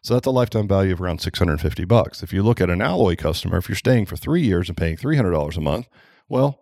So 0.02 0.14
that's 0.14 0.26
a 0.26 0.30
lifetime 0.30 0.68
value 0.68 0.92
of 0.92 1.00
around 1.00 1.20
650 1.20 1.84
bucks. 1.84 2.22
If 2.22 2.32
you 2.32 2.42
look 2.42 2.60
at 2.60 2.70
an 2.70 2.80
alloy 2.80 3.16
customer, 3.16 3.58
if 3.58 3.68
you're 3.68 3.76
staying 3.76 4.06
for 4.06 4.16
three 4.16 4.42
years 4.42 4.68
and 4.68 4.76
paying 4.76 4.96
$300 4.96 5.56
a 5.56 5.60
month, 5.60 5.88
well, 6.28 6.60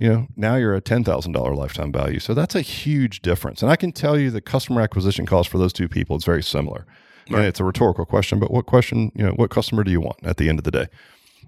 you 0.00 0.08
know, 0.08 0.26
now 0.34 0.56
you're 0.56 0.74
a 0.74 0.80
$10,000 0.80 1.56
lifetime 1.56 1.92
value. 1.92 2.18
So 2.18 2.32
that's 2.32 2.54
a 2.54 2.62
huge 2.62 3.20
difference. 3.20 3.60
And 3.62 3.70
I 3.70 3.76
can 3.76 3.92
tell 3.92 4.18
you 4.18 4.30
the 4.30 4.40
customer 4.40 4.80
acquisition 4.80 5.26
cost 5.26 5.50
for 5.50 5.58
those 5.58 5.74
two 5.74 5.88
people 5.88 6.16
is 6.16 6.24
very 6.24 6.42
similar. 6.42 6.86
Right. 7.28 7.40
And 7.40 7.46
it's 7.46 7.60
a 7.60 7.64
rhetorical 7.64 8.06
question, 8.06 8.40
but 8.40 8.50
what 8.50 8.64
question, 8.64 9.12
you 9.14 9.24
know, 9.24 9.32
what 9.32 9.50
customer 9.50 9.84
do 9.84 9.90
you 9.90 10.00
want 10.00 10.16
at 10.24 10.38
the 10.38 10.48
end 10.48 10.58
of 10.58 10.64
the 10.64 10.70
day? 10.70 10.86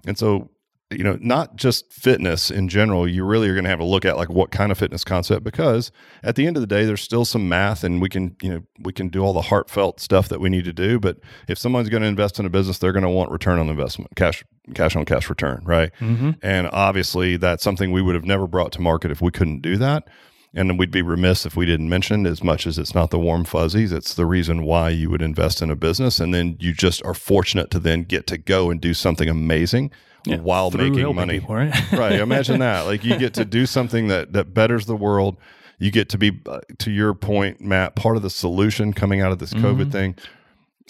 And 0.05 0.19
so 0.19 0.51
you 0.93 1.03
know, 1.03 1.17
not 1.21 1.55
just 1.55 1.91
fitness 1.91 2.49
in 2.49 2.69
general, 2.69 3.07
you 3.07 3.25
really 3.25 3.49
are 3.49 3.53
going 3.53 3.63
to 3.63 3.69
have 3.69 3.79
to 3.79 3.85
look 3.85 4.05
at 4.05 4.17
like 4.17 4.29
what 4.29 4.51
kind 4.51 4.71
of 4.71 4.77
fitness 4.77 5.03
concept 5.03 5.43
because 5.43 5.91
at 6.23 6.35
the 6.35 6.47
end 6.47 6.57
of 6.57 6.61
the 6.61 6.67
day, 6.67 6.85
there's 6.85 7.01
still 7.01 7.25
some 7.25 7.47
math 7.49 7.83
and 7.83 8.01
we 8.01 8.09
can, 8.09 8.35
you 8.41 8.49
know, 8.49 8.61
we 8.79 8.93
can 8.93 9.09
do 9.09 9.21
all 9.21 9.33
the 9.33 9.41
heartfelt 9.41 9.99
stuff 9.99 10.29
that 10.29 10.39
we 10.39 10.49
need 10.49 10.65
to 10.65 10.73
do. 10.73 10.99
But 10.99 11.17
if 11.47 11.57
someone's 11.57 11.89
going 11.89 12.03
to 12.03 12.07
invest 12.07 12.39
in 12.39 12.45
a 12.45 12.49
business, 12.49 12.77
they're 12.77 12.91
going 12.91 13.03
to 13.03 13.09
want 13.09 13.31
return 13.31 13.59
on 13.59 13.69
investment, 13.69 14.11
cash, 14.15 14.43
cash 14.73 14.95
on 14.95 15.05
cash 15.05 15.29
return, 15.29 15.61
right? 15.65 15.91
Mm-hmm. 15.99 16.31
And 16.41 16.69
obviously, 16.71 17.37
that's 17.37 17.63
something 17.63 17.91
we 17.91 18.01
would 18.01 18.15
have 18.15 18.25
never 18.25 18.47
brought 18.47 18.71
to 18.73 18.81
market 18.81 19.11
if 19.11 19.21
we 19.21 19.31
couldn't 19.31 19.61
do 19.61 19.77
that. 19.77 20.07
And 20.55 20.69
then 20.69 20.77
we'd 20.77 20.91
be 20.91 21.01
remiss 21.01 21.45
if 21.45 21.55
we 21.55 21.65
didn't 21.65 21.89
mention 21.89 22.27
as 22.27 22.43
much 22.43 22.67
as 22.67 22.77
it's 22.77 22.93
not 22.93 23.09
the 23.09 23.17
warm 23.17 23.43
fuzzies, 23.43 23.91
it's 23.91 24.13
the 24.13 24.25
reason 24.25 24.63
why 24.63 24.89
you 24.89 25.09
would 25.09 25.21
invest 25.21 25.63
in 25.63 25.71
a 25.71 25.75
business. 25.75 26.19
And 26.19 26.33
then 26.33 26.57
you 26.59 26.73
just 26.73 27.03
are 27.03 27.15
fortunate 27.15 27.71
to 27.71 27.79
then 27.79 28.03
get 28.03 28.27
to 28.27 28.37
go 28.37 28.69
and 28.69 28.79
do 28.79 28.93
something 28.93 29.27
amazing 29.27 29.91
yeah, 30.25 30.37
while 30.37 30.71
making 30.71 31.15
money. 31.15 31.39
People, 31.39 31.55
right? 31.55 31.91
right. 31.91 32.13
Imagine 32.19 32.59
that. 32.59 32.81
Like 32.81 33.03
you 33.03 33.17
get 33.17 33.33
to 33.35 33.45
do 33.45 33.65
something 33.65 34.07
that 34.07 34.33
that 34.33 34.53
betters 34.53 34.85
the 34.85 34.95
world. 34.95 35.37
You 35.79 35.91
get 35.91 36.09
to 36.09 36.17
be, 36.17 36.39
uh, 36.45 36.61
to 36.79 36.91
your 36.91 37.13
point, 37.13 37.59
Matt, 37.59 37.95
part 37.95 38.15
of 38.15 38.21
the 38.21 38.29
solution 38.29 38.93
coming 38.93 39.19
out 39.19 39.31
of 39.33 39.39
this 39.39 39.53
mm-hmm. 39.53 39.65
COVID 39.65 39.91
thing, 39.91 40.15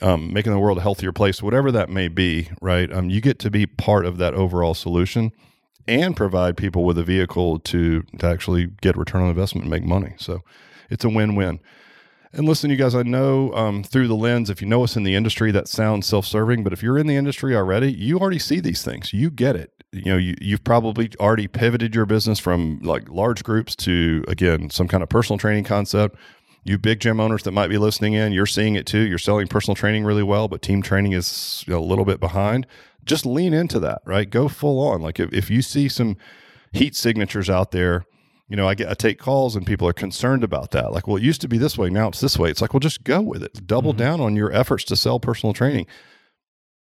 um, 0.03 0.31
making 0.31 0.51
the 0.51 0.59
world 0.59 0.77
a 0.77 0.81
healthier 0.81 1.11
place, 1.11 1.41
whatever 1.41 1.71
that 1.71 1.89
may 1.89 2.09
be. 2.09 2.49
Right. 2.61 2.91
Um, 2.91 3.09
you 3.09 3.19
get 3.21 3.39
to 3.39 3.49
be 3.49 3.65
part 3.65 4.05
of 4.05 4.17
that 4.17 4.35
overall 4.35 4.75
solution 4.75 5.31
and 5.87 6.15
provide 6.15 6.57
people 6.57 6.83
with 6.83 6.97
a 6.97 7.03
vehicle 7.03 7.59
to 7.59 8.03
to 8.19 8.27
actually 8.27 8.67
get 8.81 8.95
return 8.95 9.23
on 9.23 9.29
investment 9.29 9.63
and 9.63 9.71
make 9.71 9.83
money. 9.83 10.13
So 10.17 10.43
it's 10.89 11.03
a 11.03 11.09
win 11.09 11.35
win. 11.35 11.59
And 12.35 12.47
listen, 12.47 12.71
you 12.71 12.77
guys, 12.77 12.95
I 12.95 13.03
know 13.03 13.53
um, 13.53 13.83
through 13.83 14.07
the 14.07 14.15
lens, 14.15 14.49
if 14.49 14.59
you 14.59 14.67
know 14.67 14.83
us 14.83 14.95
in 14.95 15.03
the 15.03 15.13
industry, 15.13 15.51
that 15.51 15.67
sounds 15.67 16.07
self 16.07 16.25
serving, 16.25 16.63
but 16.63 16.73
if 16.73 16.81
you're 16.81 16.97
in 16.97 17.05
the 17.05 17.15
industry 17.15 17.55
already, 17.55 17.93
you 17.93 18.19
already 18.19 18.39
see 18.39 18.59
these 18.59 18.81
things. 18.81 19.13
You 19.13 19.29
get 19.29 19.55
it. 19.55 19.71
You 19.91 20.05
know, 20.05 20.17
you, 20.17 20.35
you've 20.41 20.63
probably 20.63 21.11
already 21.19 21.47
pivoted 21.47 21.93
your 21.93 22.07
business 22.07 22.39
from 22.39 22.79
like 22.81 23.07
large 23.07 23.43
groups 23.43 23.75
to, 23.77 24.25
again, 24.27 24.71
some 24.71 24.87
kind 24.87 25.03
of 25.03 25.09
personal 25.09 25.37
training 25.37 25.65
concept. 25.65 26.17
You 26.63 26.79
big 26.79 27.01
gym 27.01 27.19
owners 27.19 27.43
that 27.43 27.51
might 27.51 27.67
be 27.67 27.77
listening 27.77 28.13
in, 28.13 28.33
you're 28.33 28.47
seeing 28.47 28.73
it 28.73 28.87
too. 28.87 29.01
You're 29.01 29.19
selling 29.19 29.47
personal 29.47 29.75
training 29.75 30.03
really 30.03 30.23
well, 30.23 30.47
but 30.47 30.63
team 30.63 30.81
training 30.81 31.11
is 31.11 31.63
a 31.67 31.77
little 31.77 32.05
bit 32.05 32.19
behind. 32.19 32.65
Just 33.05 33.27
lean 33.27 33.53
into 33.53 33.79
that, 33.81 34.01
right? 34.05 34.27
Go 34.27 34.47
full 34.47 34.79
on. 34.87 35.01
Like 35.01 35.19
if, 35.19 35.31
if 35.31 35.51
you 35.51 35.61
see 35.61 35.87
some 35.87 36.17
heat 36.71 36.95
signatures 36.95 37.49
out 37.49 37.69
there, 37.69 38.05
you 38.53 38.57
know, 38.57 38.67
I 38.67 38.75
get 38.75 38.87
I 38.87 38.93
take 38.93 39.17
calls 39.17 39.55
and 39.55 39.65
people 39.65 39.87
are 39.87 39.93
concerned 39.93 40.43
about 40.43 40.69
that. 40.71 40.91
Like, 40.91 41.07
well, 41.07 41.17
it 41.17 41.23
used 41.23 41.41
to 41.41 41.47
be 41.47 41.57
this 41.57 41.75
way, 41.75 41.89
now 41.89 42.09
it's 42.09 42.19
this 42.19 42.37
way. 42.37 42.51
It's 42.51 42.61
like, 42.61 42.71
well, 42.71 42.79
just 42.79 43.03
go 43.03 43.19
with 43.19 43.41
it. 43.41 43.65
Double 43.65 43.93
mm-hmm. 43.93 43.97
down 43.97 44.21
on 44.21 44.35
your 44.35 44.53
efforts 44.53 44.83
to 44.83 44.95
sell 44.95 45.19
personal 45.19 45.53
training. 45.53 45.87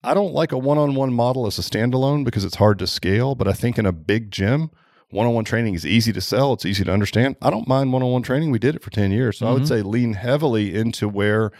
I 0.04 0.14
don't 0.14 0.34
like 0.34 0.52
a 0.52 0.58
one 0.58 0.78
on 0.78 0.94
one 0.94 1.14
model 1.14 1.48
as 1.48 1.58
a 1.58 1.62
standalone 1.62 2.26
because 2.26 2.44
it's 2.44 2.58
hard 2.58 2.80
to 2.80 2.86
scale, 2.86 3.34
but 3.34 3.48
I 3.48 3.54
think 3.54 3.80
in 3.80 3.86
a 3.86 3.94
big 3.94 4.30
gym, 4.30 4.72
one 5.10 5.26
on 5.26 5.34
one 5.34 5.46
training 5.46 5.74
is 5.74 5.86
easy 5.86 6.12
to 6.12 6.20
sell, 6.20 6.52
it's 6.52 6.66
easy 6.66 6.84
to 6.84 6.92
understand. 6.92 7.38
I 7.42 7.50
don't 7.50 7.66
mind 7.66 7.94
one 7.94 8.04
on 8.04 8.12
one 8.12 8.24
training. 8.24 8.52
We 8.52 8.60
did 8.60 8.76
it 8.76 8.84
for 8.84 8.90
10 8.90 9.12
years. 9.12 9.38
So 9.38 9.48
I 9.48 9.54
would 9.54 9.66
say 9.66 9.82
lean 9.84 10.16
heavily 10.16 10.76
into 10.76 11.08
where 11.08 11.54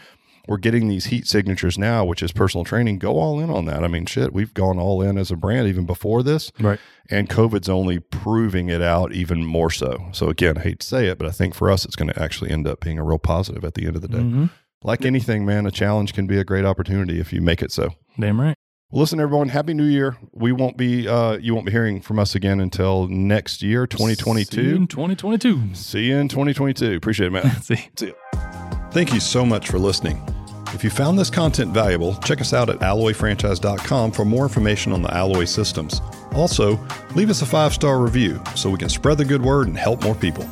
we're 0.46 0.58
getting 0.58 0.88
these 0.88 1.06
heat 1.06 1.26
signatures 1.26 1.78
now, 1.78 2.04
which 2.04 2.22
is 2.22 2.32
personal 2.32 2.64
training. 2.64 2.98
Go 2.98 3.18
all 3.18 3.40
in 3.40 3.50
on 3.50 3.64
that. 3.66 3.82
I 3.84 3.88
mean, 3.88 4.06
shit, 4.06 4.32
we've 4.32 4.52
gone 4.54 4.78
all 4.78 5.00
in 5.02 5.16
as 5.16 5.30
a 5.30 5.36
brand 5.36 5.66
even 5.68 5.86
before 5.86 6.22
this. 6.22 6.52
Right. 6.60 6.78
And 7.10 7.28
COVID's 7.28 7.68
only 7.68 7.98
proving 7.98 8.68
it 8.68 8.82
out 8.82 9.12
even 9.12 9.44
more 9.44 9.70
so. 9.70 10.06
So 10.12 10.28
again, 10.28 10.58
I 10.58 10.62
hate 10.62 10.80
to 10.80 10.86
say 10.86 11.06
it, 11.06 11.18
but 11.18 11.26
I 11.26 11.30
think 11.30 11.54
for 11.54 11.70
us, 11.70 11.84
it's 11.84 11.96
going 11.96 12.08
to 12.12 12.22
actually 12.22 12.50
end 12.50 12.66
up 12.66 12.80
being 12.80 12.98
a 12.98 13.04
real 13.04 13.18
positive 13.18 13.64
at 13.64 13.74
the 13.74 13.86
end 13.86 13.96
of 13.96 14.02
the 14.02 14.08
day. 14.08 14.18
Mhm. 14.18 14.50
Like 14.82 15.04
anything, 15.06 15.46
man, 15.46 15.64
a 15.66 15.70
challenge 15.70 16.12
can 16.12 16.26
be 16.26 16.38
a 16.38 16.44
great 16.44 16.64
opportunity 16.66 17.18
if 17.20 17.32
you 17.32 17.40
make 17.40 17.62
it 17.62 17.72
so. 17.72 17.90
Damn 18.20 18.38
right. 18.40 18.54
Well, 18.90 19.00
listen, 19.00 19.18
everyone, 19.18 19.48
happy 19.48 19.72
new 19.74 19.84
year. 19.86 20.16
We 20.32 20.52
won't 20.52 20.76
be, 20.76 21.08
uh, 21.08 21.38
you 21.38 21.52
won't 21.54 21.66
be 21.66 21.72
hearing 21.72 22.00
from 22.00 22.18
us 22.18 22.34
again 22.34 22.60
until 22.60 23.08
next 23.08 23.60
year, 23.62 23.88
See 23.90 24.04
you 24.04 24.14
2022. 24.14 24.60
in 24.76 24.86
2022. 24.86 25.74
See 25.74 26.04
you 26.04 26.16
in 26.16 26.28
2022. 26.28 26.92
Appreciate 26.94 27.28
it, 27.28 27.30
man. 27.30 27.50
See. 27.62 27.88
See 27.96 28.06
you. 28.08 28.14
Thank 28.94 29.12
you 29.12 29.18
so 29.18 29.44
much 29.44 29.70
for 29.70 29.80
listening. 29.80 30.22
If 30.72 30.84
you 30.84 30.88
found 30.88 31.18
this 31.18 31.28
content 31.28 31.72
valuable, 31.72 32.14
check 32.22 32.40
us 32.40 32.52
out 32.52 32.70
at 32.70 32.78
alloyfranchise.com 32.78 34.12
for 34.12 34.24
more 34.24 34.44
information 34.44 34.92
on 34.92 35.02
the 35.02 35.12
Alloy 35.12 35.46
systems. 35.46 36.00
Also, 36.32 36.78
leave 37.16 37.28
us 37.28 37.42
a 37.42 37.46
five 37.46 37.74
star 37.74 37.98
review 37.98 38.40
so 38.54 38.70
we 38.70 38.78
can 38.78 38.88
spread 38.88 39.18
the 39.18 39.24
good 39.24 39.42
word 39.42 39.66
and 39.66 39.76
help 39.76 40.04
more 40.04 40.14
people. 40.14 40.48